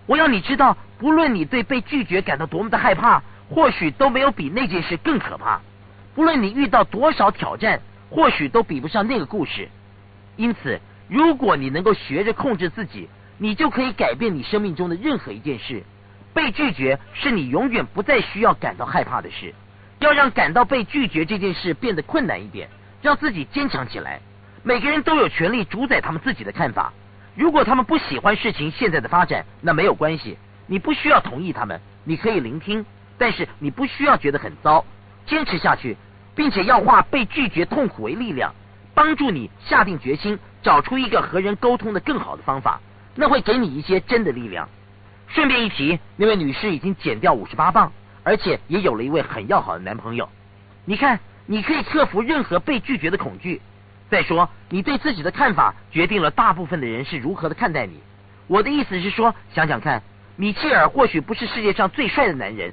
[0.06, 5.60] 我要你知道，不论你对被拒绝感到多么的害怕，或许都没有比那件事更可怕。
[6.14, 9.68] 不论你遇到多少挑战，或许都比不上那个故事。
[10.36, 13.08] 因此，如果你能够学着控制自己，
[13.38, 15.82] 你就可以改变你生命中的任何一件事。
[16.32, 19.54] 被拒绝是你永远不再需要感到害怕的事。
[20.00, 22.68] 要让感到被拒绝这件事变得困难一点，
[23.00, 24.20] 让自己坚强起来。
[24.62, 26.92] 每个人都有权利主宰他们自己的看法。
[27.34, 30.36] 如果他们不喜欢事情现在的发展，那没有关系，
[30.66, 32.84] 你不需要同意他们，你可以聆听，
[33.16, 34.84] 但是你不需要觉得很糟，
[35.26, 35.96] 坚持下去，
[36.34, 38.54] 并且要化被拒绝痛苦为力量，
[38.94, 42.80] 帮助你下定决心，找出一个和人沟通的更好的方法，
[43.14, 44.68] 那会给你一些真的力量。
[45.28, 50.28] 顺便一提，那位女士已经减掉五十八磅，而且也有了一位很要好的男朋友。
[50.84, 53.60] 你看，你可以克服任何被拒绝的恐惧。
[54.10, 58.00] 再说，你对自己的看法决定了大部分的人是如何的看待你。
[58.46, 60.02] 我的意思是说，想想看，
[60.36, 62.72] 米切尔或许不是世界上最帅的男人，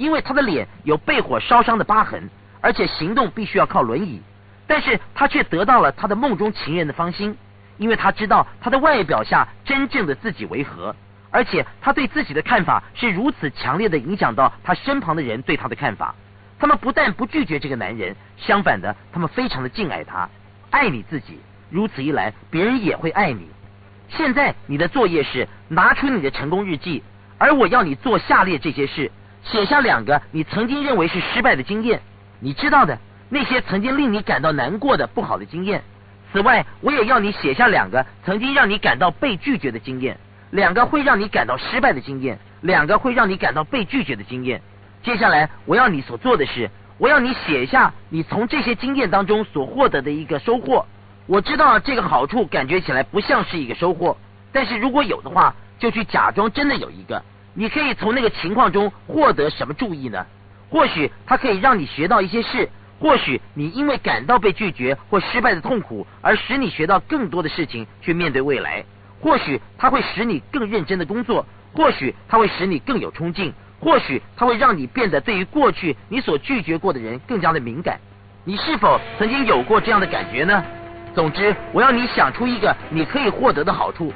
[0.00, 2.30] 因为他的脸有被火烧伤的疤痕，
[2.62, 4.22] 而且行动必须要靠轮椅。
[4.66, 7.36] 但是他却得到了他的梦中情人的芳心，
[7.76, 10.96] 因为他知道他的外表下真正的自己为何，
[11.30, 16.14] 而且他对自己的看法是如此强烈的影响到他身旁的人对他的看法。
[16.58, 20.26] 他们不但不拒绝这个男人，相反的，他们非常的敬爱他。
[20.70, 21.38] 爱你自己，
[21.68, 23.50] 如此一来，别人也会爱你。
[24.08, 27.02] 现在你的作业是拿出你的成功日记，
[27.36, 29.10] 而我要你做下列这些事：
[29.44, 32.00] 写下两个你曾经认为是失败的经验，
[32.38, 35.82] 你知道的那些曾经令你感到难过的不好的经验。
[36.32, 40.18] 此外，我也要你写下两个曾经让你感到被拒绝的经验，
[40.50, 44.62] 两个会让你感到失败的经验，两个会让你感到被拒绝的经验。
[45.02, 46.70] 接下来我要你所做的是。
[46.98, 50.84] 我要你写下你从这些经验当中所获得的一个收获。
[51.24, 54.18] 我知道这个好处感觉起来不像是一个收获，
[54.52, 57.22] 但是如果有的话，就去假装真的有一个。
[57.54, 60.24] 你可以从那个情况中获得什么注意呢？
[60.70, 62.68] 或许它可以让你学到一些事，
[63.00, 68.84] 或许你因为感到被拒绝或失败的痛苦而使你学到更多的事情去面对未来。
[69.20, 71.44] 或许它会使你更认真的工作，
[71.74, 73.52] 或许它会使你更有冲劲。
[73.80, 77.98] 或许它会让你变得对于过去你所拒绝过的人更加的敏感。
[78.44, 80.62] 你是否曾经有过这样的感觉呢？
[81.14, 84.12] 总之，我要你想出一个你可以获得的好处。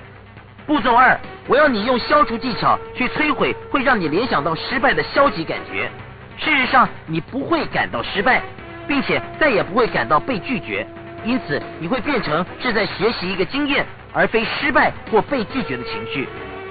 [0.67, 5.91] 步骤二，我要你用消除技巧去摧毁会让你联想到失败的消极感觉。
[6.39, 8.43] 事实上，你不会感到失败，
[8.89, 10.87] 并且再也不会感到被拒绝。
[11.23, 16.27] 因此，你会变成是在学习一个经验，而非失败或被拒绝的情绪。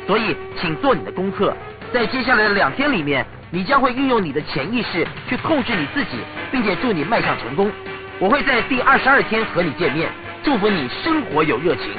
[0.08, 1.56] 所以，请做你的功课。
[1.94, 6.18] 在接下来的两天里面，你将会运用你的潜意识去控制你自己，
[6.52, 7.72] 并且祝你迈向成功。
[8.20, 10.10] 我会在第二十二天和你见面，
[10.44, 11.92] 祝福你生活有热情。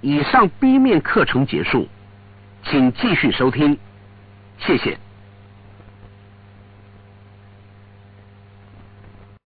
[0.00, 1.86] 以上 B 面课程结束，
[2.64, 3.76] 请继续收听，
[4.58, 4.96] 谢谢。